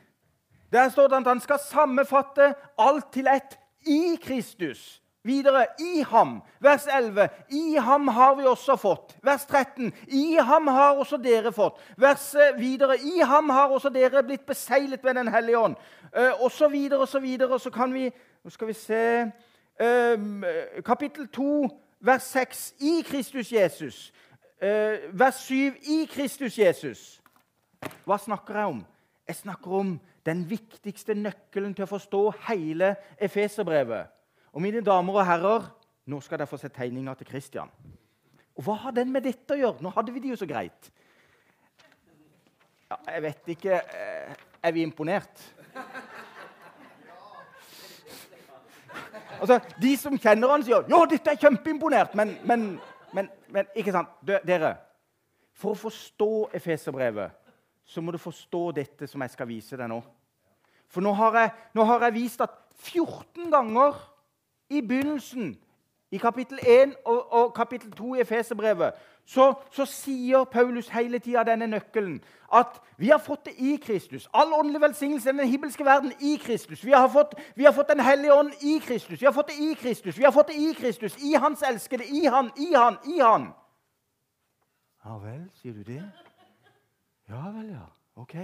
Der 0.72 0.88
står 0.88 1.08
det 1.08 1.16
at 1.16 1.26
han 1.26 1.40
skal 1.40 1.58
sammenfatte 1.58 2.54
alt 2.78 3.12
til 3.12 3.26
ett 3.26 3.58
i 3.86 4.18
Kristus. 4.22 5.02
Videre 5.24 5.66
i 5.78 6.02
ham. 6.10 6.40
Vers 6.58 6.86
11. 6.86 7.28
I 7.50 7.76
ham 7.78 8.08
har 8.08 8.34
vi 8.34 8.46
også 8.46 8.76
fått. 8.76 9.14
Vers 9.22 9.44
13. 9.46 9.92
I 10.06 10.34
ham 10.34 10.66
har 10.66 10.98
også 10.98 11.16
dere 11.22 11.52
fått. 11.52 11.78
Vers 11.96 12.34
eh, 12.34 12.56
videre. 12.58 12.96
I 12.98 13.22
ham 13.22 13.50
har 13.50 13.70
også 13.70 13.90
dere 13.94 14.22
blitt 14.26 14.46
beseglet 14.46 15.04
med 15.04 15.14
Den 15.14 15.28
hellige 15.28 15.58
ånd. 15.58 15.76
Eh, 16.16 16.42
og 16.42 16.50
så 16.50 16.68
videre 16.68 17.00
og 17.00 17.08
så 17.08 17.20
videre. 17.20 17.58
Så 17.60 17.70
kan 17.70 17.94
vi 17.94 18.10
Nå 18.42 18.50
skal 18.50 18.66
vi 18.66 18.74
se 18.74 19.30
kapittel 20.84 21.26
2, 21.28 21.68
vers 22.00 22.22
6 22.22 22.74
i 22.80 23.02
Kristus 23.06 23.52
Jesus. 23.52 24.12
Eh, 24.62 25.10
vers 25.12 25.34
7 25.34 25.76
i 25.82 26.06
Kristus 26.06 26.58
Jesus. 26.58 27.20
Hva 28.06 28.18
snakker 28.18 28.58
jeg 28.60 28.74
om? 28.76 28.82
Jeg 29.26 29.36
snakker 29.36 29.72
om 29.74 29.96
den 30.26 30.44
viktigste 30.50 31.16
nøkkelen 31.18 31.74
til 31.74 31.86
å 31.86 31.90
forstå 31.90 32.20
hele 32.48 32.92
Efeserbrevet. 33.18 34.10
Og 34.52 34.62
mine 34.62 34.84
damer 34.86 35.18
og 35.18 35.26
herrer, 35.26 35.66
nå 36.06 36.20
skal 36.22 36.38
dere 36.38 36.50
få 36.50 36.60
se 36.60 36.70
tegninga 36.70 37.14
til 37.18 37.26
Kristian. 37.26 37.70
Og 38.54 38.66
hva 38.66 38.76
har 38.84 38.94
den 38.94 39.10
med 39.10 39.26
dette 39.26 39.54
å 39.54 39.58
gjøre? 39.58 39.82
Nå 39.82 39.90
hadde 39.96 40.14
vi 40.14 40.22
det 40.22 40.30
jo 40.34 40.38
så 40.38 40.46
greit. 40.46 40.92
Ja, 42.86 43.00
jeg 43.16 43.22
vet 43.24 43.52
ikke 43.54 43.78
eh, 43.80 44.40
Er 44.62 44.72
vi 44.76 44.82
imponert? 44.86 45.40
Altså, 49.42 49.58
De 49.82 49.96
som 49.98 50.14
kjenner 50.18 50.48
han 50.54 50.62
sier 50.62 50.84
'Ja, 50.88 51.04
dette 51.10 51.30
er 51.30 51.40
kjempeimponert', 51.40 52.14
men, 52.14 52.36
men, 52.44 52.80
men, 53.12 53.28
men 53.48 53.66
ikke 53.74 53.92
sant? 53.92 54.08
Dere, 54.26 54.76
for 55.52 55.74
å 55.74 55.80
forstå 55.80 56.50
Efeserbrevet 56.54 57.30
så 57.84 58.00
må 58.00 58.12
du 58.12 58.18
forstå 58.18 58.70
dette 58.76 59.06
som 59.10 59.20
jeg 59.20 59.30
skal 59.30 59.48
vise 59.48 59.76
deg 59.76 59.88
nå. 59.90 59.98
For 60.88 61.02
nå 61.04 61.12
har 61.18 61.38
jeg, 61.38 61.50
nå 61.74 61.84
har 61.84 62.04
jeg 62.06 62.14
vist 62.14 62.40
at 62.40 62.54
14 62.78 63.50
ganger 63.50 63.98
i 64.70 64.80
begynnelsen, 64.80 65.56
i 66.12 66.20
kapittel 66.20 66.60
1 66.62 66.94
og, 67.04 67.32
og 67.32 67.54
kapittel 67.56 67.90
2 67.96 68.14
i 68.14 68.20
Efeserbrevet, 68.20 68.94
så, 69.24 69.54
så, 69.70 69.84
sier 69.86 70.44
Paulus 70.44 70.88
hele 70.92 71.18
tida 71.22 71.44
denne 71.46 71.68
nøkkelen 71.70 72.18
at 72.52 72.80
vi 72.98 73.08
har 73.08 73.20
fått 73.22 73.44
det 73.46 73.54
i 73.58 73.76
Kristus. 73.80 74.28
All 74.34 74.52
åndelig 74.52 74.80
velsignelse 74.80 75.30
i 75.30 75.36
den 75.38 75.48
himmelske 75.48 75.84
verden 75.84 76.12
i 76.20 76.36
Kristus. 76.42 76.84
Vi 76.84 76.92
har, 76.92 77.08
fått, 77.08 77.34
vi 77.54 77.64
har 77.64 77.72
fått 77.72 77.88
Den 77.88 78.00
hellige 78.00 78.34
ånd 78.34 78.52
i 78.60 78.78
Kristus. 78.78 79.20
Vi 79.20 79.26
har 79.26 79.32
fått 79.32 79.48
det 79.48 79.58
i 79.62 79.74
Kristus. 79.74 80.18
Vi 80.18 80.24
har 80.24 80.32
fått 80.32 80.48
det 80.48 80.58
i 80.58 80.74
Kristus, 80.74 81.16
i 81.16 81.34
Hans 81.34 81.62
elskede, 81.62 82.04
i 82.04 82.26
Han, 82.26 82.50
i 82.56 82.74
Han, 82.74 82.98
i 83.06 83.20
Han. 83.20 83.48
Ja 85.04 85.18
vel, 85.18 85.46
sier 85.60 85.72
du 85.72 85.82
det? 85.82 86.02
Ja 87.28 87.50
vel, 87.50 87.70
ja. 87.70 87.86
Ok. 88.16 88.36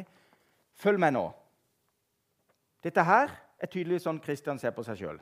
Følg 0.74 1.00
med 1.00 1.12
nå. 1.12 1.26
Dette 2.82 3.02
her 3.04 3.34
er 3.58 3.70
tydelig 3.70 4.00
sånn 4.02 4.20
Kristian 4.22 4.58
ser 4.58 4.72
på 4.74 4.82
seg 4.86 4.98
sjøl. 4.98 5.20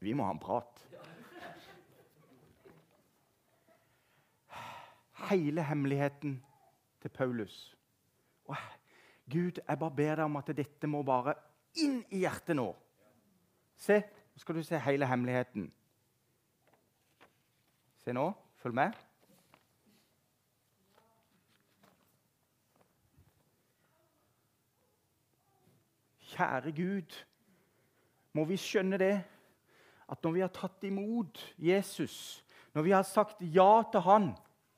Vi 0.00 0.14
må 0.16 0.24
ha 0.26 0.34
en 0.34 0.40
prat. 0.40 0.85
Hele 5.30 5.62
hemmeligheten 5.62 6.42
til 7.02 7.08
Paulus. 7.08 7.76
Og 8.46 8.56
Gud, 9.32 9.60
jeg 9.68 9.78
bare 9.78 9.96
ber 9.96 10.14
deg 10.14 10.24
om 10.24 10.36
at 10.38 10.50
dette 10.56 10.86
må 10.86 11.02
bare 11.02 11.34
inn 11.82 11.98
i 12.14 12.22
hjertet 12.22 12.56
nå. 12.56 12.68
Se, 13.76 13.98
nå 14.32 14.40
skal 14.42 14.58
du 14.58 14.62
se 14.64 14.78
hele 14.80 15.08
hemmeligheten. 15.08 15.68
Se 18.04 18.14
nå. 18.14 18.30
Følg 18.62 18.74
med. 18.74 18.94
Kjære 26.36 26.72
Gud, 26.76 27.16
må 28.32 28.44
vi 28.44 28.56
skjønne 28.60 28.98
det 29.00 29.14
at 30.06 30.22
når 30.22 30.34
vi 30.34 30.42
har 30.44 30.50
tatt 30.54 30.84
imot 30.86 31.40
Jesus, 31.58 32.44
når 32.74 32.84
vi 32.86 32.92
har 32.94 33.06
sagt 33.06 33.40
ja 33.40 33.82
til 33.92 34.04
Han, 34.06 34.26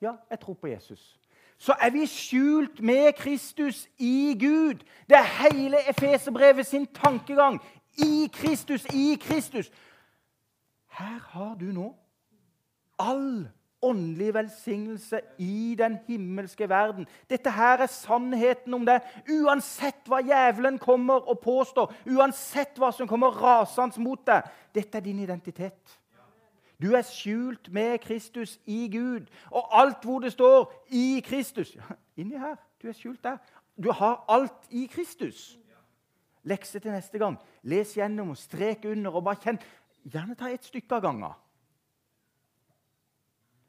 ja, 0.01 0.13
jeg 0.29 0.39
tror 0.39 0.53
på 0.53 0.67
Jesus. 0.67 1.19
Så 1.57 1.75
er 1.81 1.89
vi 1.89 2.05
skjult 2.07 2.79
med 2.79 3.13
Kristus 3.13 3.87
i 3.97 4.37
Gud. 4.39 4.73
Det 5.09 5.17
er 5.17 5.49
hele 5.49 5.89
Efeserbrevet 5.89 6.65
sin 6.65 6.87
tankegang. 6.87 7.59
I 7.97 8.29
Kristus, 8.33 8.85
i 8.85 9.17
Kristus. 9.21 9.71
Her 10.87 11.19
har 11.29 11.55
du 11.55 11.65
nå 11.65 11.95
all 12.99 13.47
åndelig 13.81 14.33
velsignelse 14.33 15.21
i 15.37 15.75
den 15.77 15.97
himmelske 16.07 16.69
verden. 16.69 17.07
Dette 17.29 17.51
her 17.51 17.77
er 17.77 17.87
sannheten 17.87 18.73
om 18.73 18.85
det. 18.85 18.99
Uansett 19.29 20.07
hva 20.07 20.19
djevelen 20.23 20.79
kommer 20.79 21.29
og 21.29 21.39
påstår, 21.39 21.93
uansett 22.07 22.79
hva 22.79 22.91
som 22.95 23.07
kommer 23.07 23.35
rasende 23.35 24.03
mot 24.03 24.25
deg. 24.27 24.47
Dette 24.75 24.97
er 24.97 25.05
din 25.05 25.19
identitet. 25.23 25.98
Du 26.81 26.93
er 26.95 27.03
skjult 27.03 27.71
med 27.71 27.99
Kristus 27.99 28.59
i 28.65 28.87
Gud. 28.91 29.27
Og 29.51 29.79
alt 29.81 30.03
hvor 30.03 30.19
det 30.19 30.31
står 30.31 30.85
'i 30.87 31.23
Kristus' 31.25 31.75
ja, 31.75 31.95
Inni 32.15 32.37
her. 32.37 32.55
Du 32.81 32.87
er 32.87 32.93
skjult 32.93 33.23
der. 33.23 33.37
Du 33.83 33.91
har 33.91 34.25
alt 34.27 34.67
i 34.69 34.85
Kristus. 34.85 35.59
Lekse 36.43 36.79
til 36.79 36.91
neste 36.91 37.17
gang. 37.17 37.37
Les 37.63 37.93
gjennom 37.93 38.29
og 38.29 38.37
strek 38.37 38.85
under. 38.85 39.11
og 39.11 39.23
bare 39.23 39.35
kjenn. 39.35 39.59
Gjerne 40.05 40.35
ta 40.35 40.47
et 40.47 40.63
stykke 40.63 40.95
av 40.95 41.01
gangen. 41.01 41.33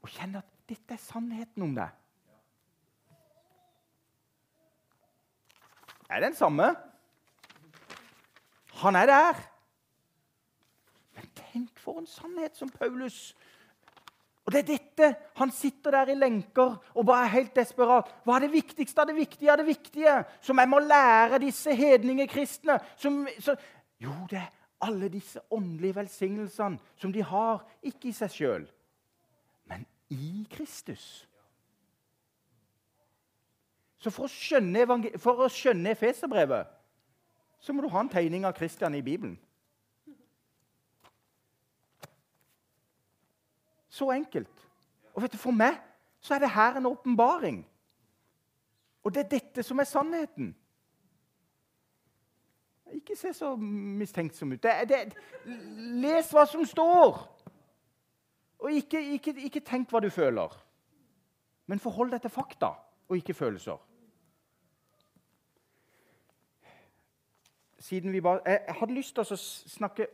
Og 0.03 0.09
kjenn 0.09 0.37
at 0.37 0.47
dette 0.69 0.95
er 0.95 0.99
sannheten 0.99 1.63
om 1.63 1.75
deg. 1.75 1.89
Er 6.11 6.21
den 6.21 6.35
samme? 6.35 6.77
Han 8.75 8.97
er 8.97 9.07
der. 9.07 9.50
Tenk 11.53 11.81
for 11.83 11.99
en 11.99 12.07
sannhet 12.07 12.57
som 12.57 12.71
Paulus 12.71 13.35
Og 14.47 14.53
det 14.55 14.61
er 14.61 14.69
dette. 14.71 15.09
Han 15.37 15.51
sitter 15.53 15.93
der 15.95 16.11
i 16.11 16.15
lenker 16.19 16.79
og 16.95 17.07
bare 17.07 17.27
er 17.27 17.35
helt 17.35 17.57
desperat. 17.57 18.09
Hva 18.25 18.39
er 18.39 18.47
det 18.47 18.55
viktigste 18.55 19.03
av 19.03 19.11
det 19.11 19.15
viktige 19.19 19.53
av 19.53 19.61
det 19.61 19.67
viktige 19.69 20.15
som 20.41 20.59
jeg 20.59 20.71
må 20.71 20.81
lære 20.81 21.39
disse 21.43 21.75
hedningekristne? 21.77 22.79
Som, 22.97 23.27
så, 23.39 23.55
jo, 24.01 24.15
det 24.31 24.41
er 24.41 24.49
alle 24.81 25.11
disse 25.13 25.41
åndelige 25.53 25.97
velsignelsene 26.01 26.81
som 26.97 27.13
de 27.13 27.23
har, 27.23 27.61
ikke 27.83 28.09
i 28.09 28.17
seg 28.17 28.33
sjøl, 28.33 28.65
men 29.69 29.85
i 30.09 30.47
Kristus. 30.51 31.05
Så 34.01 34.11
for 34.11 34.25
å 34.25 34.33
skjønne, 34.33 34.87
for 35.21 35.47
skjønne 35.53 35.93
Efeserbrevet 35.93 36.77
så 37.61 37.75
må 37.77 37.85
du 37.85 37.91
ha 37.93 38.01
en 38.01 38.09
tegning 38.09 38.47
av 38.49 38.57
Kristian 38.57 38.97
i 38.97 39.05
Bibelen. 39.05 39.37
Så 44.01 44.11
enkelt. 44.11 44.69
Og 45.15 45.23
vet 45.23 45.33
du, 45.33 45.39
For 45.39 45.53
meg 45.53 45.77
så 46.21 46.35
er 46.35 46.39
det 46.39 46.51
her 46.55 46.77
en 46.77 46.87
åpenbaring. 46.87 47.61
Og 49.05 49.15
det 49.15 49.25
er 49.25 49.29
dette 49.29 49.63
som 49.63 49.79
er 49.79 49.89
sannheten. 49.89 50.55
Ikke 52.93 53.17
se 53.17 53.33
så 53.37 53.55
mistenksom 53.57 54.53
ut. 54.53 54.63
Det, 54.63 54.89
det, 54.89 55.15
les 56.01 56.33
hva 56.33 56.47
som 56.49 56.65
står. 56.67 57.21
Og 58.59 58.73
ikke, 58.73 59.03
ikke, 59.17 59.35
ikke 59.37 59.65
tenk 59.65 59.93
hva 59.93 60.01
du 60.01 60.11
føler. 60.11 60.57
Men 61.67 61.81
forhold 61.81 62.11
deg 62.13 62.25
til 62.25 62.33
fakta 62.33 62.73
og 63.09 63.17
ikke 63.17 63.35
følelser. 63.35 63.77
Siden 67.79 68.13
vi 68.13 68.21
bare, 68.21 68.41
jeg 68.47 68.77
hadde 68.81 68.97
lyst 68.97 69.15
til 69.15 69.25
å 69.25 69.41
snakke 69.77 70.09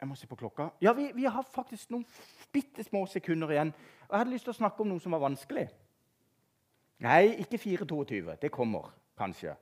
Jeg 0.00 0.08
må 0.08 0.14
se 0.14 0.26
på 0.30 0.36
klokka. 0.38 0.68
Ja, 0.80 0.92
vi, 0.92 1.10
vi 1.14 1.24
har 1.24 1.42
faktisk 1.42 1.90
noen 1.90 2.06
bitte 2.54 2.84
små 2.86 3.02
sekunder 3.10 3.50
igjen. 3.50 3.72
Jeg 4.10 4.18
hadde 4.18 4.30
lyst 4.30 4.46
til 4.46 4.54
å 4.54 4.60
snakke 4.60 4.84
om 4.84 4.92
noe 4.92 5.02
som 5.02 5.14
var 5.16 5.24
vanskelig. 5.24 5.66
Nei, 7.02 7.34
ikke 7.42 7.58
4.22. 7.58 8.36
Det 8.42 8.50
kommer 8.54 8.92
kanskje. 9.18 9.56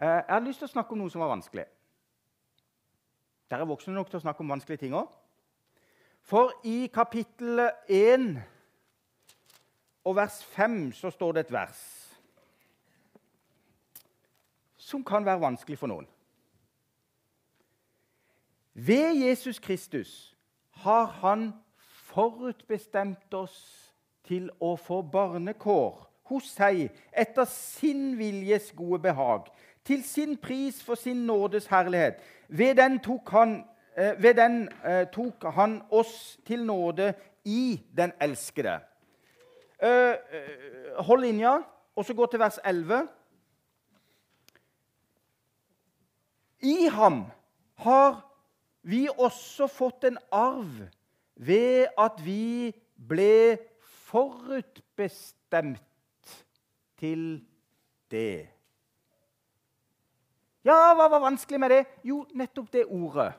Eh, 0.00 0.08
jeg 0.08 0.32
hadde 0.32 0.48
lyst 0.48 0.64
til 0.64 0.68
å 0.68 0.74
snakke 0.74 0.96
om 0.96 1.04
noe 1.04 1.12
som 1.12 1.20
var 1.24 1.34
vanskelig. 1.34 1.66
Dere 3.50 3.66
er 3.66 3.70
voksne 3.70 3.94
nok 3.94 4.08
til 4.10 4.18
å 4.18 4.24
snakke 4.24 4.40
om 4.44 4.54
vanskelige 4.54 4.86
ting 4.86 4.96
òg. 4.96 5.12
For 6.24 6.56
i 6.64 6.88
kapittel 6.92 7.66
1 7.92 8.30
og 10.08 10.16
vers 10.16 10.40
5 10.56 10.94
så 10.96 11.12
står 11.12 11.36
det 11.36 11.44
et 11.44 11.52
vers 11.52 11.84
som 14.80 15.04
kan 15.04 15.24
være 15.24 15.40
vanskelig 15.40 15.78
for 15.80 15.92
noen. 15.92 16.08
Ved 18.74 19.14
Jesus 19.14 19.58
Kristus 19.58 20.36
har 20.70 21.04
han 21.04 21.52
forutbestemt 21.86 23.34
oss 23.34 23.92
til 24.26 24.48
å 24.60 24.74
få 24.76 25.02
barnekår 25.02 26.00
hos 26.30 26.48
seg 26.56 26.88
etter 27.12 27.46
sin 27.50 28.16
viljes 28.18 28.72
gode 28.74 28.98
behag, 29.04 29.46
til 29.84 30.02
sin 30.02 30.36
pris 30.40 30.80
for 30.82 30.98
sin 30.98 31.26
nådes 31.28 31.68
herlighet. 31.70 32.18
Ved 32.48 32.74
den 32.80 32.98
tok 33.04 33.30
han, 33.30 33.64
eh, 33.96 34.22
ved 34.22 34.34
den, 34.34 34.68
eh, 34.84 35.06
tok 35.12 35.44
han 35.54 35.82
oss 35.90 36.38
til 36.46 36.66
nåde 36.66 37.14
i 37.44 37.80
den 37.96 38.12
elskede. 38.20 38.80
Eh, 39.82 40.16
hold 40.98 41.20
linja, 41.20 41.58
og 41.96 42.04
så 42.04 42.14
gå 42.14 42.26
til 42.26 42.38
vers 42.38 42.58
11. 42.64 43.08
I 46.62 46.88
ham 46.88 47.24
har 47.74 48.33
vi 48.84 49.08
også 49.08 49.66
fått 49.70 50.04
en 50.08 50.18
arv 50.32 50.88
ved 51.34 51.86
at 51.98 52.20
vi 52.24 52.72
ble 52.94 53.58
forutbestemt 54.04 55.80
til 57.00 57.44
det. 58.12 58.48
Ja, 60.64 60.94
hva 60.96 61.08
var 61.12 61.20
vanskelig 61.24 61.60
med 61.60 61.70
det? 61.74 61.82
Jo, 62.04 62.24
nettopp 62.32 62.72
det 62.72 62.86
ordet. 62.86 63.32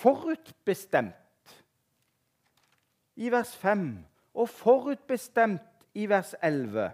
forutbestemt 0.00 1.56
i 3.20 3.28
vers 3.28 3.50
5 3.60 4.04
og 4.34 4.48
forutbestemt 4.48 5.84
i 5.98 6.06
vers 6.08 6.34
11. 6.42 6.86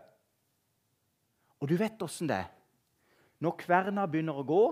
Og 1.61 1.69
du 1.71 1.77
vet 1.79 2.03
åssen 2.03 2.27
det 2.31 2.41
er. 2.41 2.51
Når 3.39 3.57
kverna 3.61 4.07
begynner 4.11 4.41
å 4.41 4.47
gå, 4.49 4.63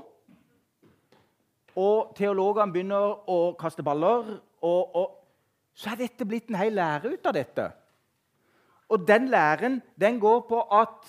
og 1.77 2.15
teologene 2.17 2.73
begynner 2.73 3.31
å 3.31 3.39
kaste 3.59 3.83
baller, 3.83 4.37
og, 4.65 4.97
og, 4.97 5.17
så 5.75 5.91
er 5.93 6.05
dette 6.05 6.27
blitt 6.29 6.53
en 6.53 6.61
hel 6.61 6.77
lære 6.79 7.17
ut 7.17 7.27
av 7.27 7.35
dette. 7.35 7.65
Og 8.95 9.07
den 9.09 9.27
læren 9.33 9.81
den 10.01 10.21
går 10.23 10.45
på 10.49 10.61
at 10.75 11.09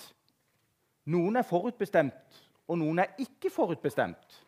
noen 1.06 1.38
er 1.38 1.46
forutbestemt, 1.46 2.40
og 2.66 2.80
noen 2.80 3.04
er 3.04 3.14
ikke 3.22 3.52
forutbestemt. 3.52 4.42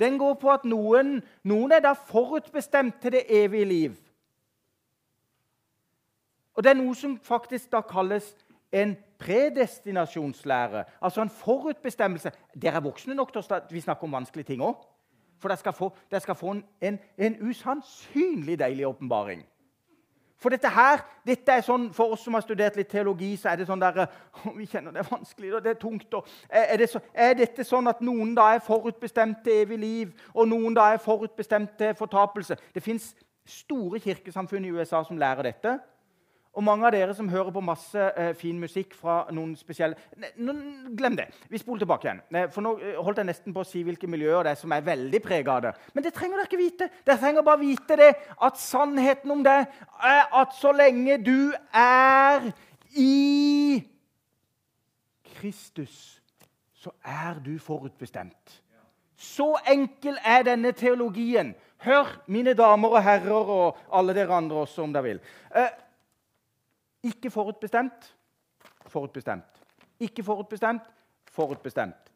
Den 0.00 0.18
går 0.18 0.34
på 0.40 0.50
at 0.52 0.66
noen, 0.68 1.20
noen 1.46 1.72
er 1.72 1.84
da 1.84 1.94
forutbestemt 1.96 2.98
til 3.00 3.14
det 3.16 3.24
evige 3.32 3.64
liv. 3.64 3.94
Og 6.56 6.64
Det 6.64 6.70
er 6.72 6.78
noe 6.78 6.94
som 6.96 7.18
faktisk 7.20 7.70
da 7.72 7.82
kalles 7.84 8.32
en 8.72 8.96
predestinasjonslære. 9.20 10.84
Altså 11.00 11.22
en 11.22 11.30
forutbestemmelse. 11.30 12.32
Dere 12.62 12.80
er 12.80 12.84
voksne 12.84 13.14
nok 13.14 13.32
til 13.32 13.44
at 13.54 13.72
vi 13.72 13.80
snakker 13.80 14.04
om 14.04 14.12
vanskelige 14.12 14.52
ting 14.52 14.62
òg. 14.64 14.76
For 15.38 15.52
dere 15.52 15.60
skal 15.60 15.76
få, 15.76 15.90
dere 16.10 16.20
skal 16.24 16.38
få 16.38 16.54
en, 16.56 16.64
en, 16.80 16.98
en 17.18 17.36
usannsynlig 17.48 18.58
deilig 18.58 18.86
åpenbaring. 18.88 19.44
For 20.38 20.52
dette 20.52 20.68
her, 20.68 21.00
dette 21.24 21.52
er 21.52 21.62
sånn, 21.64 21.88
For 21.96 22.12
oss 22.12 22.26
som 22.26 22.36
har 22.36 22.44
studert 22.44 22.76
litt 22.76 22.90
teologi, 22.92 23.32
så 23.40 23.50
er 23.50 23.60
det 23.60 23.68
sånn 23.70 23.80
der, 23.80 24.04
vi 24.58 24.68
kjenner 24.68 24.92
det 24.92 25.00
er 25.02 25.08
vanskelig 25.08 25.54
og 25.56 25.62
det 25.64 25.72
er 25.72 25.80
tungt. 25.80 26.12
Og 26.14 26.28
er, 26.50 26.76
det 26.80 26.90
så, 26.92 27.00
er, 27.14 27.36
dette 27.38 27.64
sånn 27.64 27.88
at 27.88 28.02
noen 28.04 28.34
da 28.36 28.50
er 28.54 28.64
forutbestemt 28.64 29.42
til 29.46 29.62
evig 29.64 29.80
liv, 29.80 30.12
og 30.34 30.50
noen 30.52 30.76
da 30.76 30.90
er 30.92 31.02
forutbestemt 31.02 31.78
til 31.80 31.96
fortapelse? 31.96 32.58
Det 32.74 32.84
fins 32.84 33.14
store 33.46 34.00
kirkesamfunn 34.02 34.66
i 34.66 34.72
USA 34.74 35.02
som 35.06 35.18
lærer 35.18 35.48
dette. 35.48 35.78
Og 36.56 36.64
mange 36.64 36.86
av 36.88 36.94
dere 36.94 37.12
som 37.16 37.28
hører 37.28 37.52
på 37.52 37.60
masse 37.64 38.00
eh, 38.16 38.30
fin 38.38 38.56
musikk 38.56 38.94
fra 38.96 39.18
noen 39.34 39.52
spesielle 39.58 39.98
ne, 40.16 40.54
Glem 40.96 41.18
det. 41.18 41.26
Vi 41.52 41.60
spoler 41.60 41.82
tilbake 41.84 42.08
igjen. 42.08 42.22
For 42.54 42.64
Nå 42.64 42.72
eh, 42.80 42.96
holdt 42.96 43.20
jeg 43.20 43.28
nesten 43.28 43.56
på 43.56 43.60
å 43.60 43.68
si 43.68 43.82
hvilke 43.84 44.08
miljøer 44.08 44.46
det 44.46 44.54
er 44.54 44.60
som 44.62 44.72
er 44.72 44.86
veldig 44.86 45.20
prega 45.24 45.58
av 45.58 45.66
det. 45.66 45.74
Men 45.92 46.06
det 46.06 46.14
trenger 46.16 46.40
dere 46.40 46.48
ikke 46.48 46.62
vite. 46.62 46.88
Dere 47.04 47.20
trenger 47.20 47.44
bare 47.44 47.60
vite 47.60 48.00
det 48.00 48.10
at 48.48 48.60
sannheten 48.62 49.36
om 49.36 49.44
det 49.44 49.58
er 49.60 50.22
at 50.40 50.56
så 50.56 50.72
lenge 50.72 51.20
du 51.20 51.52
er 51.76 52.48
i 52.96 53.84
Kristus, 55.36 56.22
så 56.72 56.96
er 57.04 57.36
du 57.44 57.58
forutbestemt. 57.60 58.62
Så 59.16 59.52
enkel 59.68 60.16
er 60.24 60.44
denne 60.48 60.72
teologien. 60.76 61.52
Hør, 61.84 62.08
mine 62.32 62.54
damer 62.56 62.96
og 62.96 63.02
herrer, 63.04 63.50
og 63.52 63.76
alle 63.92 64.14
dere 64.16 64.36
andre 64.40 64.64
også, 64.64 64.86
om 64.86 64.94
dere 64.94 65.04
vil. 65.04 65.20
Eh, 65.52 65.68
ikke 67.06 67.30
forutbestemt, 67.30 68.10
forutbestemt. 68.86 69.62
Ikke 70.00 70.24
forutbestemt, 70.24 70.82
forutbestemt. 71.30 72.12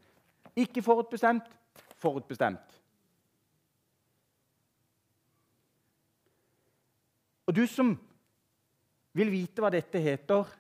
Ikke 0.57 0.83
forutbestemt, 0.83 1.49
forutbestemt. 1.97 2.83
Og 7.47 7.57
du 7.57 7.67
som 7.67 7.97
vil 9.19 9.31
vite 9.33 9.63
hva 9.63 9.73
dette 9.75 9.99
heter 9.99 10.57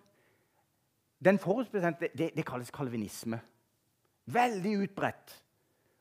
Den 1.20 1.38
forutbestemte 1.38 2.08
det, 2.16 2.30
det 2.36 2.44
kalles 2.48 2.70
kalvinisme. 2.72 3.36
Veldig 4.24 4.72
utbredt. 4.86 5.34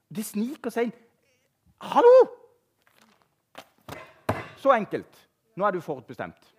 Det 0.09 0.23
sniker 0.25 0.71
seg 0.71 0.87
inn 0.87 0.95
Hallo! 1.79 2.13
Så 4.59 4.71
enkelt. 4.75 5.19
Nå 5.55 5.67
er 5.67 5.75
du 5.75 5.81
forutbestemt. 5.83 6.58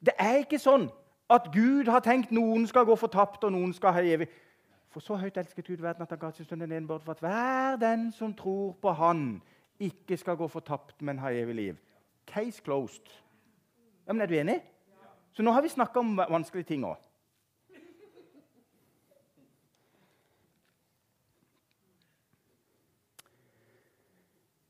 Det 0.00 0.14
er 0.18 0.42
ikke 0.42 0.60
sånn 0.62 0.88
at 1.30 1.50
Gud 1.52 1.88
har 1.90 2.00
tenkt 2.04 2.30
noen 2.32 2.66
skal 2.66 2.86
gå 2.88 2.94
fortapt, 2.96 3.44
og 3.44 3.52
noen 3.52 3.74
skal 3.76 3.96
ha 3.96 4.02
evig. 4.04 4.28
For 4.94 5.04
så 5.04 5.18
høyt 5.20 5.36
elsket 5.36 5.66
Gud 5.66 5.82
verden 5.84 6.02
at 6.02 6.12
han 6.14 6.20
ga 6.20 6.30
sin 6.32 6.46
sønn 6.48 6.62
den 6.64 6.72
enbård 6.72 7.04
for 7.04 7.16
at 7.16 7.22
hver 7.24 7.76
den 7.80 8.08
som 8.12 8.32
tror 8.34 8.72
på 8.80 8.94
Han, 8.96 9.42
ikke 9.78 10.16
skal 10.16 10.36
gå 10.36 10.48
fortapt, 10.48 11.02
men 11.02 11.20
ha 11.22 11.30
evig 11.30 11.54
liv. 11.54 11.76
Case 12.26 12.62
closed. 12.64 13.12
Ja, 14.06 14.12
men 14.12 14.22
Er 14.22 14.26
du 14.26 14.34
enig? 14.34 14.62
Så 15.32 15.42
nå 15.42 15.52
har 15.52 15.62
vi 15.62 15.68
snakka 15.68 16.00
om 16.00 16.16
vanskelige 16.16 16.66
ting 16.66 16.84
òg. 16.84 16.96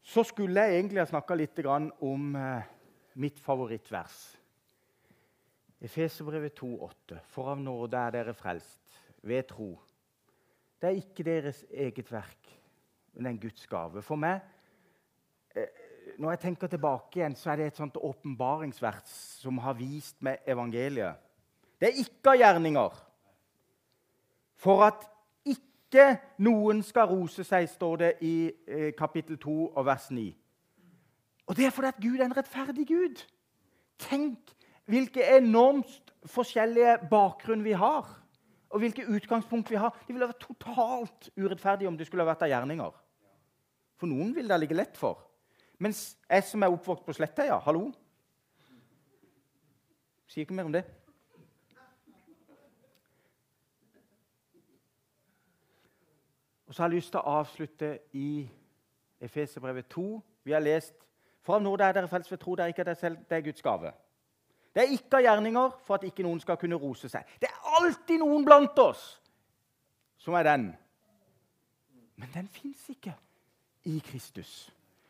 Så 0.03 0.25
skulle 0.25 0.61
jeg 0.61 0.79
egentlig 0.81 1.01
ha 1.01 1.07
snakka 1.07 1.35
litt 1.35 1.59
om 2.01 2.37
eh, 2.37 2.63
mitt 3.15 3.39
favorittvers. 3.39 4.38
Efeserbrevet 5.81 6.59
2,8.: 6.59 7.19
For 7.31 7.53
av 7.53 7.61
nåde 7.63 7.97
er 7.97 8.11
dere 8.11 8.35
frelst 8.35 9.03
ved 9.23 9.47
tro. 9.51 9.77
Det 10.81 10.89
er 10.89 10.99
ikke 10.99 11.27
deres 11.27 11.65
eget 11.71 12.13
verk, 12.13 12.51
men 13.15 13.27
en 13.27 13.41
Guds 13.41 13.67
gave. 13.67 14.03
For 14.03 14.17
meg, 14.17 14.41
eh, 15.55 15.67
når 16.19 16.31
jeg 16.31 16.41
tenker 16.41 16.67
tilbake 16.67 17.21
igjen, 17.21 17.37
så 17.37 17.51
er 17.51 17.57
det 17.57 17.67
et 17.67 17.77
sånt 17.77 17.97
åpenbaringsvers 17.97 19.15
som 19.43 19.59
har 19.59 19.75
vist 19.79 20.23
meg 20.23 20.39
evangeliet. 20.47 21.15
Det 21.81 21.89
er 21.89 22.03
ikke 22.03 22.31
av 22.31 22.39
gjerninger. 22.43 22.99
For 24.59 24.83
at 24.83 25.07
ikke 25.47 26.19
noen 26.43 26.83
skal 26.83 27.07
rose 27.07 27.45
seg, 27.47 27.69
står 27.71 27.97
det 27.97 28.13
i 28.21 28.51
eh, 28.67 28.93
kapittel 28.99 29.39
2 29.39 29.59
og 29.69 29.87
vers 29.87 30.11
9. 30.11 30.29
Og 31.47 31.57
det 31.57 31.67
er 31.67 31.71
fordi 31.71 31.89
at 31.89 32.03
Gud 32.03 32.19
er 32.19 32.25
en 32.25 32.37
rettferdig 32.37 32.87
Gud. 32.87 33.23
Tenk 33.99 34.58
hvilke 34.89 35.25
enormt 35.37 36.13
forskjellige 36.29 36.97
bakgrunn 37.11 37.65
vi 37.65 37.77
har, 37.77 38.09
og 38.69 38.83
hvilke 38.83 39.07
utgangspunkt 39.09 39.71
vi 39.71 39.81
har. 39.81 39.95
Det 40.07 40.15
ville 40.15 40.29
vært 40.29 40.45
totalt 40.45 41.31
urettferdig 41.37 41.89
om 41.89 41.97
det 41.97 42.07
skulle 42.09 42.27
vært 42.29 42.45
av 42.45 42.53
gjerninger. 42.53 42.93
For 43.99 44.11
noen 44.11 44.35
vil 44.37 44.49
det 44.49 44.61
ligge 44.61 44.77
lett 44.77 44.97
for. 44.97 45.25
Mens 45.79 46.17
jeg 46.29 46.45
som 46.45 46.63
er 46.63 46.75
oppvokst 46.75 47.07
på 47.07 47.15
Sletteia 47.17 47.59
Hallo? 47.63 47.89
Sier 50.29 50.45
ikke 50.45 50.57
mer 50.57 50.69
om 50.69 50.75
det. 50.75 50.85
Og 56.69 56.75
så 56.75 56.83
har 56.83 56.91
jeg 56.91 56.99
lyst 56.99 57.15
til 57.15 57.23
å 57.23 57.37
avslutte 57.41 57.93
i 58.13 58.31
Efeserbrevet 59.25 59.89
2. 59.89 60.09
Vi 60.45 60.53
har 60.53 60.61
lest 60.61 60.95
For 61.41 61.57
av 61.57 61.63
nåde 61.65 61.87
er 61.87 61.95
dere 61.97 62.11
frelst 62.11 62.29
ved 62.29 62.43
tro, 62.43 62.55
det 62.55 62.65
er 62.67 62.75
ikke 62.75 62.85
dere 62.85 62.99
selv, 62.99 63.23
det 63.25 63.37
er 63.39 63.45
Guds 63.47 63.63
gave. 63.65 63.93
Det 64.79 64.85
er 64.85 64.93
ikke 64.95 65.19
av 65.19 65.25
gjerninger 65.25 65.73
for 65.83 65.99
at 65.99 66.05
ikke 66.07 66.23
noen 66.23 66.39
skal 66.39 66.55
kunne 66.61 66.77
rose 66.79 67.09
seg. 67.11 67.27
Det 67.43 67.49
er 67.49 67.73
alltid 67.81 68.21
noen 68.23 68.45
blant 68.47 68.79
oss 68.79 69.01
som 70.23 70.37
er 70.39 70.47
den. 70.47 70.69
Men 72.15 72.31
den 72.31 72.47
fins 72.47 72.85
ikke 72.93 73.17
i 73.91 73.97
Kristus. 74.07 74.69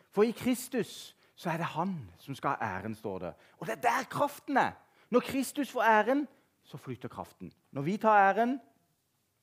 For 0.09 0.25
i 0.25 0.33
Kristus 0.33 1.13
så 1.37 1.53
er 1.53 1.61
det 1.61 1.69
han 1.75 1.93
som 2.17 2.33
skal 2.39 2.57
ha 2.57 2.79
æren, 2.79 2.97
står 2.97 3.19
det. 3.27 3.35
Og 3.61 3.69
det 3.69 3.77
er 3.77 3.85
der 3.85 4.09
kraften 4.09 4.57
er. 4.57 4.73
Når 5.13 5.27
Kristus 5.29 5.69
får 5.77 5.85
æren, 5.85 6.25
så 6.65 6.81
flyter 6.81 7.13
kraften. 7.13 7.53
Når 7.71 7.83
vi 7.83 8.01
tar 8.01 8.25
æren, 8.31 8.57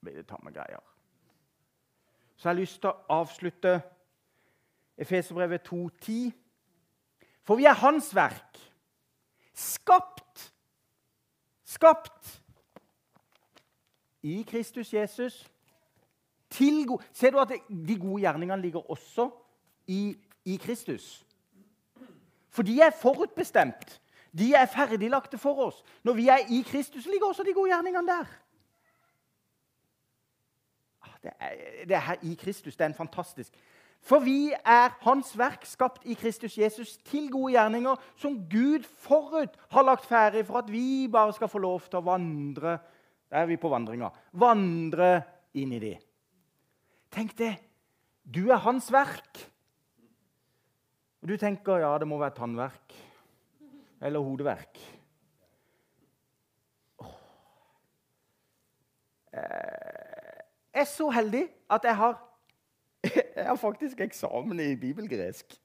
blir 0.02 0.18
det 0.18 0.26
tamme 0.26 0.50
greier. 0.50 0.82
Så 2.36 2.50
jeg 2.50 2.56
har 2.56 2.62
lyst 2.64 2.82
til 2.82 2.90
å 2.90 3.22
avslutte 3.22 3.78
Efeserbrevet 4.98 5.70
2,10. 5.70 6.32
For 7.46 7.62
vi 7.62 7.70
er 7.70 7.78
Hans 7.78 8.10
verk 8.16 8.55
Skapt. 9.56 10.54
Skapt 11.64 12.42
i 14.22 14.46
Kristus 14.48 14.94
Jesus. 14.94 15.52
Til 16.50 16.88
god. 16.88 17.04
Ser 17.14 17.32
du 17.32 17.40
at 17.40 17.52
de 17.70 18.00
gode 18.00 18.22
gjerningene 18.22 18.62
ligger 18.62 18.90
også 18.92 19.30
i, 19.88 20.18
i 20.46 20.56
Kristus? 20.56 21.26
For 22.50 22.64
de 22.64 22.82
er 22.82 22.90
forutbestemt. 23.02 24.02
De 24.38 24.54
er 24.54 24.66
ferdiglagte 24.66 25.38
for 25.38 25.66
oss. 25.66 25.84
Når 26.04 26.14
vi 26.14 26.28
er 26.28 26.38
i 26.38 26.62
Kristus, 26.68 27.06
ligger 27.06 27.28
også 27.28 27.44
de 27.44 27.54
gode 27.54 27.70
gjerningene 27.70 28.08
der. 28.08 28.26
Ah, 31.02 31.14
det 31.24 31.32
er, 31.40 31.86
det 31.86 31.96
er 31.96 32.16
i 32.24 32.34
Kristus. 32.34 32.76
Det 32.76 32.84
er 32.84 32.90
en 32.90 32.94
fantastisk 32.94 33.54
for 34.06 34.22
vi 34.22 34.54
er 34.54 34.94
Hans 35.02 35.32
verk, 35.38 35.64
skapt 35.66 36.04
i 36.06 36.14
Kristus 36.18 36.60
Jesus, 36.60 36.94
til 37.08 37.26
gode 37.34 37.56
gjerninger, 37.56 37.98
som 38.22 38.38
Gud 38.50 38.86
forut 39.02 39.56
har 39.74 39.86
lagt 39.88 40.06
ferdig 40.06 40.44
for 40.46 40.62
at 40.62 40.70
vi 40.70 41.08
bare 41.12 41.34
skal 41.34 41.50
få 41.50 41.62
lov 41.64 41.88
til 41.90 42.02
å 42.02 42.06
vandre 42.06 42.78
Der 43.26 43.42
er 43.42 43.48
vi 43.50 43.58
på 43.58 43.72
vandringa. 43.72 44.12
Vandre 44.38 45.10
inn 45.58 45.72
i 45.74 45.80
de. 45.82 45.96
Tenk 47.12 47.34
det. 47.40 47.56
Du 48.22 48.52
er 48.54 48.62
Hans 48.62 48.92
verk. 48.94 49.42
Og 51.24 51.32
du 51.34 51.38
tenker 51.42 51.82
ja, 51.82 51.90
det 51.98 52.08
må 52.08 52.20
være 52.22 52.38
tannverk 52.38 52.94
eller 54.06 54.22
hodeverk. 54.22 54.78
Oh. 57.02 57.18
Jeg 59.34 60.86
er 60.86 60.90
så 60.94 61.10
heldig 61.18 61.48
at 61.74 61.90
jeg 61.90 61.98
har 61.98 62.20
Jeg 63.36 63.46
har 63.46 63.56
faktisk 63.56 64.00
eksamen 64.02 64.60
i 64.60 64.76
bibelgresk. 64.76 65.58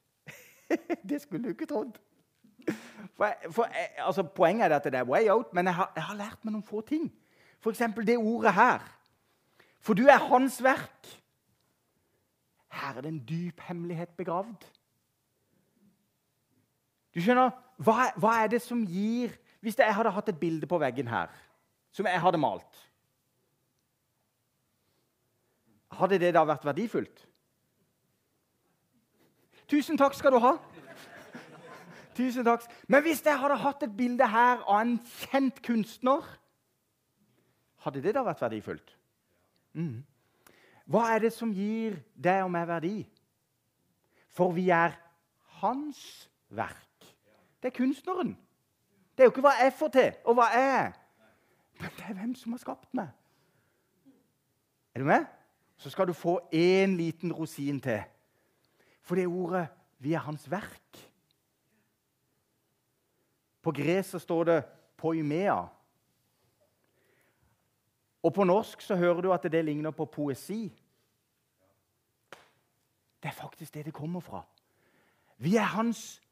Det 1.08 1.20
skulle 1.22 1.44
du 1.44 1.48
ikke 1.54 1.66
trodd. 1.66 1.98
For, 3.16 3.32
for, 3.50 3.68
altså, 3.98 4.22
poenget 4.22 4.72
er 4.72 4.76
at 4.76 4.84
det 4.84 4.94
er 4.94 5.04
way 5.04 5.30
out, 5.30 5.54
men 5.54 5.66
jeg 5.66 5.74
har, 5.74 5.92
jeg 5.94 6.02
har 6.04 6.16
lært 6.16 6.44
meg 6.44 6.52
noen 6.52 6.66
få 6.66 6.80
ting. 6.80 7.08
F.eks. 7.60 7.82
det 8.06 8.18
ordet 8.18 8.52
her. 8.54 8.84
For 9.80 9.94
du 9.94 10.06
er 10.06 10.18
hans 10.30 10.62
verk. 10.62 11.08
Her 12.70 12.96
er 12.96 13.00
det 13.00 13.08
en 13.08 13.24
dyp 13.28 13.60
hemmelighet 13.60 14.12
begravd. 14.16 14.66
Du 17.14 17.20
skjønner, 17.20 17.50
hva, 17.82 18.10
hva 18.20 18.36
er 18.42 18.52
det 18.52 18.60
som 18.62 18.84
gir 18.86 19.32
Hvis 19.64 19.78
jeg 19.78 19.94
hadde 19.94 20.12
hatt 20.14 20.28
et 20.30 20.38
bilde 20.38 20.66
på 20.70 20.78
veggen 20.78 21.08
her 21.10 21.32
som 21.90 22.06
jeg 22.06 22.22
hadde 22.22 22.38
malt 22.38 22.84
Hadde 25.98 26.20
det 26.22 26.30
da 26.36 26.44
vært 26.46 26.64
verdifullt? 26.68 27.24
Tusen 29.70 29.98
takk 29.98 30.16
skal 30.18 30.34
du 30.34 30.40
ha. 30.42 30.56
Tusen 32.16 32.44
takk. 32.44 32.64
Men 32.90 33.04
hvis 33.06 33.22
jeg 33.24 33.38
hadde 33.38 33.58
hatt 33.62 33.84
et 33.86 33.96
bilde 33.96 34.26
her 34.26 34.64
av 34.66 34.80
en 34.82 34.96
kjent 35.30 35.60
kunstner, 35.62 36.26
hadde 37.84 38.02
det 38.02 38.14
da 38.16 38.24
vært 38.26 38.42
verdifullt? 38.42 38.96
Mm. 39.78 40.02
Hva 40.90 41.06
er 41.14 41.22
det 41.22 41.32
som 41.36 41.52
gir 41.54 42.00
deg 42.18 42.42
og 42.42 42.50
meg 42.50 42.66
verdi? 42.68 42.96
For 44.34 44.50
vi 44.56 44.66
er 44.74 44.96
hans 45.62 46.02
verk. 46.50 47.06
Det 47.62 47.70
er 47.70 47.78
kunstneren. 47.78 48.34
Det 49.14 49.22
er 49.22 49.28
jo 49.28 49.34
ikke 49.36 49.44
hva 49.44 49.56
jeg 49.60 49.76
får 49.78 49.90
til, 49.94 50.12
og 50.24 50.38
hva 50.38 50.50
jeg 50.50 50.70
er. 50.80 50.92
Men 51.80 51.90
det 51.96 52.06
er 52.08 52.16
hvem 52.18 52.34
som 52.34 52.56
har 52.56 52.62
skapt 52.62 52.90
meg. 52.96 53.10
Er 54.94 55.04
du 55.04 55.06
med? 55.06 55.26
Så 55.78 55.92
skal 55.94 56.10
du 56.10 56.12
få 56.12 56.40
én 56.52 56.96
liten 56.98 57.32
rosin 57.32 57.78
til. 57.80 58.02
For 59.10 59.16
det 59.16 59.26
ordet 59.26 59.68
'vi 59.98 60.12
er 60.12 60.18
hans 60.18 60.50
verk'. 60.50 61.10
På 63.62 63.72
gresk 63.72 64.20
står 64.20 64.44
det 64.44 64.64
'poimea'. 65.02 65.68
Og 68.22 68.34
på 68.34 68.44
norsk 68.44 68.80
så 68.80 68.96
hører 68.96 69.20
du 69.20 69.32
at 69.32 69.42
det 69.42 69.64
ligner 69.64 69.90
på 69.90 70.04
poesi. 70.04 70.82
Det 73.22 73.28
er 73.28 73.32
faktisk 73.32 73.74
det 73.74 73.84
det 73.84 73.94
kommer 73.94 74.20
fra. 74.20 74.42
Vi 75.38 75.56
er 75.56 75.62
hans 75.74 76.22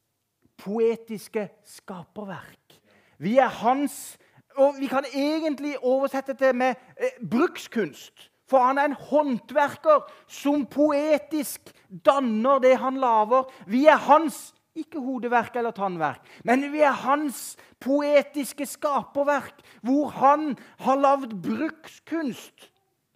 poetiske 0.57 1.49
skaperverk. 1.65 2.81
Vi 3.19 3.39
er 3.39 3.49
hans 3.49 4.19
Og 4.57 4.75
vi 4.81 4.87
kan 4.87 5.05
egentlig 5.15 5.79
oversette 5.85 6.33
det 6.33 6.57
med 6.57 6.75
eh, 6.97 7.29
brukskunst. 7.31 8.31
For 8.49 8.65
han 8.65 8.79
er 8.81 8.91
en 8.91 9.01
håndverker 9.11 10.07
som 10.31 10.65
poetisk 10.71 11.73
danner 12.05 12.63
det 12.65 12.79
han 12.81 13.01
lager. 13.01 13.49
Vi 13.69 13.85
er 13.87 14.01
hans 14.09 14.49
ikke 14.79 15.03
hodeverk 15.03 15.57
eller 15.59 15.75
tannverk, 15.75 16.23
men 16.47 16.69
vi 16.73 16.85
er 16.87 16.95
hans 17.03 17.57
poetiske 17.83 18.67
skaperverk, 18.69 19.63
hvor 19.83 20.13
han 20.15 20.53
har 20.85 21.01
lagd 21.01 21.35
brukskunst. 21.43 22.69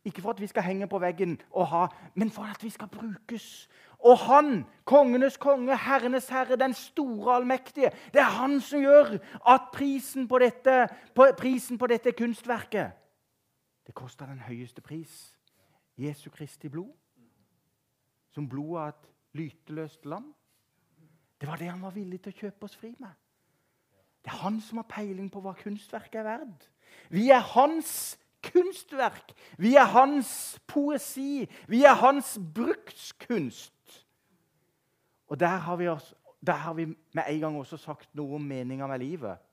Ikke 0.04 0.24
for 0.24 0.34
at 0.34 0.40
vi 0.42 0.48
skal 0.50 0.66
henge 0.66 0.88
på 0.90 0.98
veggen 0.98 1.36
og 1.54 1.68
ha, 1.70 1.84
men 2.18 2.32
for 2.34 2.48
at 2.50 2.62
vi 2.64 2.70
skal 2.74 2.90
brukes. 2.90 3.68
Og 4.02 4.18
han, 4.18 4.64
kongenes 4.84 5.36
konge, 5.38 5.76
herrenes 5.78 6.26
herre, 6.34 6.58
den 6.58 6.74
store 6.74 7.36
allmektige, 7.36 7.92
det 8.10 8.20
er 8.20 8.34
han 8.40 8.58
som 8.60 8.82
gjør 8.82 9.14
at 9.46 9.70
prisen 9.72 10.26
på 10.28 10.42
dette, 10.42 10.88
på, 11.14 11.28
prisen 11.38 11.78
på 11.78 11.86
dette 11.86 12.10
kunstverket 12.18 12.98
Det 13.92 13.98
kosta 14.00 14.24
den 14.24 14.38
høyeste 14.40 14.80
pris. 14.80 15.36
Jesu 16.00 16.30
Kristi 16.30 16.68
blod. 16.72 16.94
Som 18.32 18.46
blodet 18.48 18.80
av 18.80 18.86
et 18.88 19.08
lyteløst 19.36 20.06
lam. 20.08 20.30
Det 21.36 21.48
var 21.48 21.60
det 21.60 21.68
han 21.68 21.82
var 21.84 21.92
villig 21.92 22.22
til 22.24 22.32
å 22.32 22.38
kjøpe 22.38 22.64
oss 22.64 22.76
fri 22.80 22.94
med. 22.96 23.12
Det 24.24 24.32
er 24.32 24.38
han 24.46 24.56
som 24.64 24.80
har 24.80 24.86
peiling 24.88 25.26
på 25.28 25.42
hva 25.44 25.52
kunstverket 25.58 26.22
er 26.22 26.24
verd. 26.24 26.64
Vi 27.12 27.26
er 27.36 27.44
hans 27.50 28.16
kunstverk. 28.48 29.34
Vi 29.60 29.74
er 29.76 29.92
hans 29.92 30.32
poesi. 30.72 31.44
Vi 31.68 31.82
er 31.84 32.00
hans 32.00 32.38
brukskunst. 32.54 33.98
Og 35.28 35.40
der 35.40 35.60
har, 35.66 35.76
vi 35.76 35.90
også, 35.92 36.16
der 36.40 36.64
har 36.64 36.72
vi 36.80 36.88
med 36.88 37.28
en 37.28 37.44
gang 37.44 37.60
også 37.60 37.76
sagt 37.76 38.08
noe 38.16 38.40
om 38.40 38.48
meninga 38.48 38.88
med 38.88 39.04
livet. 39.04 39.44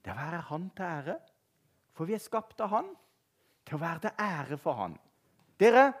Det 0.00 0.14
er 0.14 0.16
å 0.16 0.24
være 0.24 0.42
Han 0.48 0.70
til 0.72 0.88
ære. 0.88 1.20
For 1.92 2.08
vi 2.08 2.16
er 2.16 2.24
skapt 2.24 2.64
av 2.64 2.72
Han 2.72 2.92
til 3.70 3.78
å 3.78 3.84
være 3.84 4.02
til 4.02 4.10
ære 4.18 4.56
for 4.58 4.74
Han. 4.74 4.96
Dere, 5.60 5.92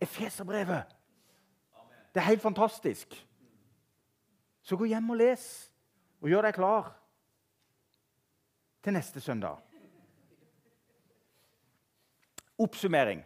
Efeserbrevet. 0.00 0.84
Det 2.12 2.20
er 2.20 2.26
helt 2.26 2.42
fantastisk. 2.42 3.14
Så 4.62 4.76
gå 4.76 4.84
hjem 4.84 5.10
og 5.10 5.16
les, 5.16 5.70
og 6.20 6.28
gjør 6.28 6.44
deg 6.44 6.54
klar 6.54 6.90
til 8.84 8.92
neste 8.92 9.20
søndag. 9.20 9.62
Oppsummering. 12.58 13.22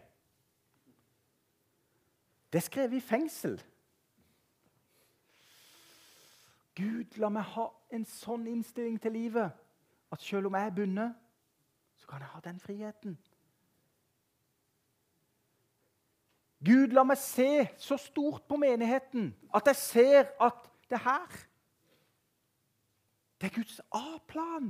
Det 2.53 2.59
er 2.59 2.67
skrevet 2.67 2.99
i 2.99 3.01
fengsel. 3.01 3.57
Gud, 6.79 7.19
la 7.19 7.29
meg 7.35 7.51
ha 7.57 7.67
en 7.91 8.07
sånn 8.07 8.47
innstilling 8.47 9.01
til 9.03 9.15
livet 9.15 9.59
at 10.11 10.23
selv 10.23 10.51
om 10.51 10.55
jeg 10.59 10.71
er 10.71 10.79
bundet, 10.79 11.19
så 11.99 12.07
kan 12.07 12.23
jeg 12.23 12.31
ha 12.31 12.41
den 12.47 12.63
friheten. 12.63 13.19
Gud, 16.61 16.93
la 16.93 17.05
meg 17.09 17.17
se 17.21 17.65
så 17.81 17.97
stort 18.01 18.45
på 18.49 18.59
menigheten 18.61 19.31
at 19.57 19.71
jeg 19.71 19.81
ser 19.81 20.35
at 20.41 20.67
det 20.91 21.01
her 21.01 21.39
Det 23.41 23.49
er 23.49 23.55
Guds 23.55 23.79
A-plan. 23.97 24.67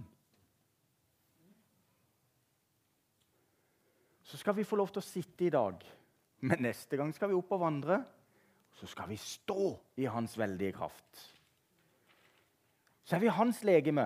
Så 4.23 4.39
skal 4.39 4.55
vi 4.55 4.63
få 4.63 4.79
lov 4.79 4.93
til 4.95 5.03
å 5.03 5.09
sitte 5.09 5.49
i 5.49 5.51
dag, 5.51 5.83
men 6.47 6.63
neste 6.63 6.95
gang 6.95 7.11
skal 7.11 7.33
vi 7.33 7.39
opp 7.41 7.51
og 7.57 7.65
vandre. 7.65 7.99
Så 8.79 8.87
skal 8.87 9.11
vi 9.11 9.19
stå 9.19 9.73
i 9.99 10.07
Hans 10.07 10.39
veldige 10.39 10.77
kraft 10.79 11.25
så 13.11 13.17
er 13.17 13.25
vi 13.25 13.31
hans 13.35 13.65
legeme. 13.67 14.05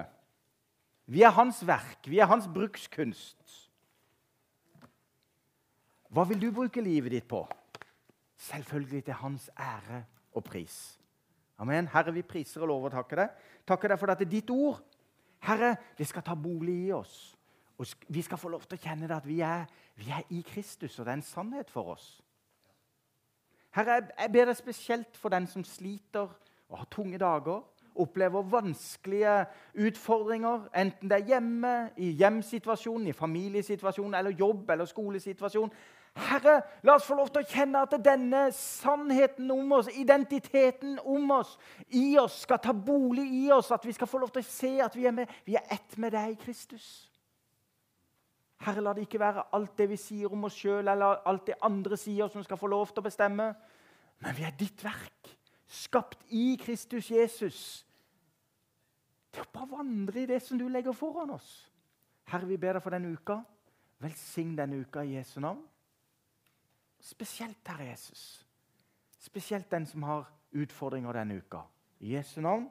Vi 1.13 1.21
er 1.23 1.35
hans 1.37 1.59
verk, 1.69 2.07
vi 2.09 2.23
er 2.25 2.31
hans 2.31 2.47
brukskunst. 2.49 3.37
Hva 6.09 6.25
vil 6.31 6.41
du 6.41 6.47
bruke 6.55 6.81
livet 6.81 7.13
ditt 7.13 7.27
på? 7.29 7.43
Selvfølgelig 8.37 9.05
til 9.05 9.15
hans 9.15 9.51
ære 9.59 10.05
og 10.35 10.45
pris. 10.45 11.01
Amen. 11.59 11.89
Herre, 11.89 12.13
vi 12.13 12.23
priser 12.23 12.65
og 12.65 12.69
lover 12.69 12.91
å 12.91 12.97
takke 12.97 13.19
deg. 13.21 13.39
Takker 13.67 13.95
deg 13.95 14.01
for 14.01 14.11
at 14.11 14.19
det 14.19 14.27
er 14.27 14.35
ditt 14.35 14.51
ord, 14.51 14.83
Herre, 15.45 15.77
det 15.99 16.07
skal 16.09 16.25
ta 16.25 16.35
bolig 16.35 16.87
i 16.87 16.93
oss. 16.93 17.37
Og 17.79 17.87
vi 18.09 18.23
skal 18.23 18.39
få 18.39 18.49
lov 18.49 18.65
til 18.65 18.79
å 18.79 18.83
kjenne 18.83 19.09
det 19.11 19.17
at 19.17 19.27
vi 19.29 19.41
er, 19.45 19.67
vi 19.99 20.09
er 20.11 20.25
i 20.33 20.41
Kristus, 20.47 20.99
og 20.99 21.05
det 21.05 21.13
er 21.13 21.19
en 21.21 21.27
sannhet 21.27 21.71
for 21.71 21.93
oss. 21.95 22.07
Herre, 23.75 24.01
jeg 24.19 24.33
ber 24.33 24.49
deg 24.49 24.57
spesielt 24.57 25.19
for 25.19 25.35
den 25.35 25.47
som 25.51 25.65
sliter 25.67 26.31
og 26.71 26.79
har 26.79 26.89
tunge 26.91 27.19
dager 27.21 27.63
opplever 27.95 28.43
vanskelige 28.43 29.45
utfordringer, 29.75 30.69
enten 30.77 31.11
det 31.11 31.19
er 31.21 31.27
hjemme, 31.27 31.91
i 31.97 32.11
hjemsituasjonen, 32.19 33.07
i 33.09 33.13
familiesituasjonen, 33.13 34.15
eller 34.15 34.31
jobb- 34.31 34.71
eller 34.71 34.85
skolesituasjon. 34.85 35.71
Herre, 36.15 36.61
la 36.87 36.95
oss 36.95 37.09
få 37.09 37.17
lov 37.19 37.33
til 37.35 37.43
å 37.43 37.49
kjenne 37.51 37.81
at 37.83 37.95
denne 38.05 38.45
sannheten 38.55 39.49
om 39.51 39.73
oss, 39.75 39.89
identiteten 39.99 41.01
om 41.03 41.33
oss, 41.35 41.57
i 41.91 42.15
oss, 42.23 42.45
skal 42.45 42.61
ta 42.63 42.71
bolig 42.71 43.25
i 43.43 43.49
oss. 43.53 43.73
At 43.75 43.87
vi 43.87 43.95
skal 43.97 44.11
få 44.11 44.21
lov 44.23 44.31
til 44.35 44.45
å 44.45 44.47
se 44.47 44.71
at 44.85 44.95
vi 44.95 45.09
er, 45.11 45.17
med, 45.17 45.33
vi 45.47 45.59
er 45.59 45.67
ett 45.75 45.99
med 45.99 46.15
deg, 46.15 46.37
Kristus. 46.45 46.87
Herre, 48.63 48.85
la 48.85 48.95
det 48.95 49.09
ikke 49.09 49.21
være 49.21 49.49
alt 49.59 49.75
det 49.77 49.89
vi 49.91 49.99
sier 49.99 50.33
om 50.33 50.47
oss 50.47 50.61
sjøl, 50.61 50.87
eller 50.87 51.25
alt 51.27 51.49
det 51.51 51.59
andre 51.67 51.99
sier, 51.99 52.31
som 52.31 52.47
skal 52.47 52.63
få 52.63 52.71
lov 52.71 52.95
til 52.95 53.03
å 53.03 53.09
bestemme. 53.09 53.51
Men 54.23 54.39
vi 54.39 54.47
er 54.47 54.55
ditt 54.57 54.87
verk 54.87 55.35
skapt 55.67 56.23
i 56.31 56.55
Kristus 56.63 57.11
Jesus. 57.11 57.61
Det 59.35 59.43
er 59.43 59.51
bare 59.51 59.67
å 59.67 59.83
vandre 59.83 60.23
i 60.23 60.31
det 60.31 60.39
som 60.47 60.59
du 60.61 60.69
legger 60.71 60.95
foran 60.95 61.35
oss. 61.35 61.67
Herre, 62.31 62.47
vi 62.47 62.59
ber 62.61 62.79
deg 62.79 62.85
for 62.85 62.95
denne 62.95 63.11
uka. 63.11 63.41
Velsign 64.05 64.55
denne 64.57 64.79
uka 64.87 65.03
i 65.03 65.17
Jesu 65.19 65.41
navn. 65.43 65.65
Spesielt, 67.05 67.69
Herre 67.69 67.85
Jesus. 67.85 68.45
Spesielt 69.21 69.71
den 69.71 69.87
som 69.87 70.03
har 70.03 70.25
utfordringer 70.53 71.13
denne 71.13 71.37
uka. 71.37 71.61
I 71.99 72.15
Jesu 72.15 72.41
navn. 72.41 72.69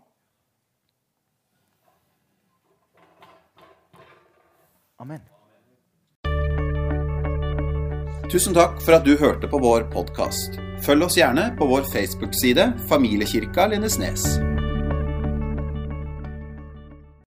Amen. 4.98 5.22
Tusen 8.32 8.56
takk 8.58 8.82
for 8.82 8.98
at 8.98 9.06
du 9.06 9.14
hørte 9.20 9.50
på 9.52 9.60
vår 9.62 9.86
podkast. 9.94 10.58
Følg 10.86 11.06
oss 11.06 11.20
gjerne 11.20 11.52
på 11.60 11.70
vår 11.70 11.86
Facebook-side 11.94 12.72
Familiekirka 12.90 13.68
Lindesnes. 13.70 14.26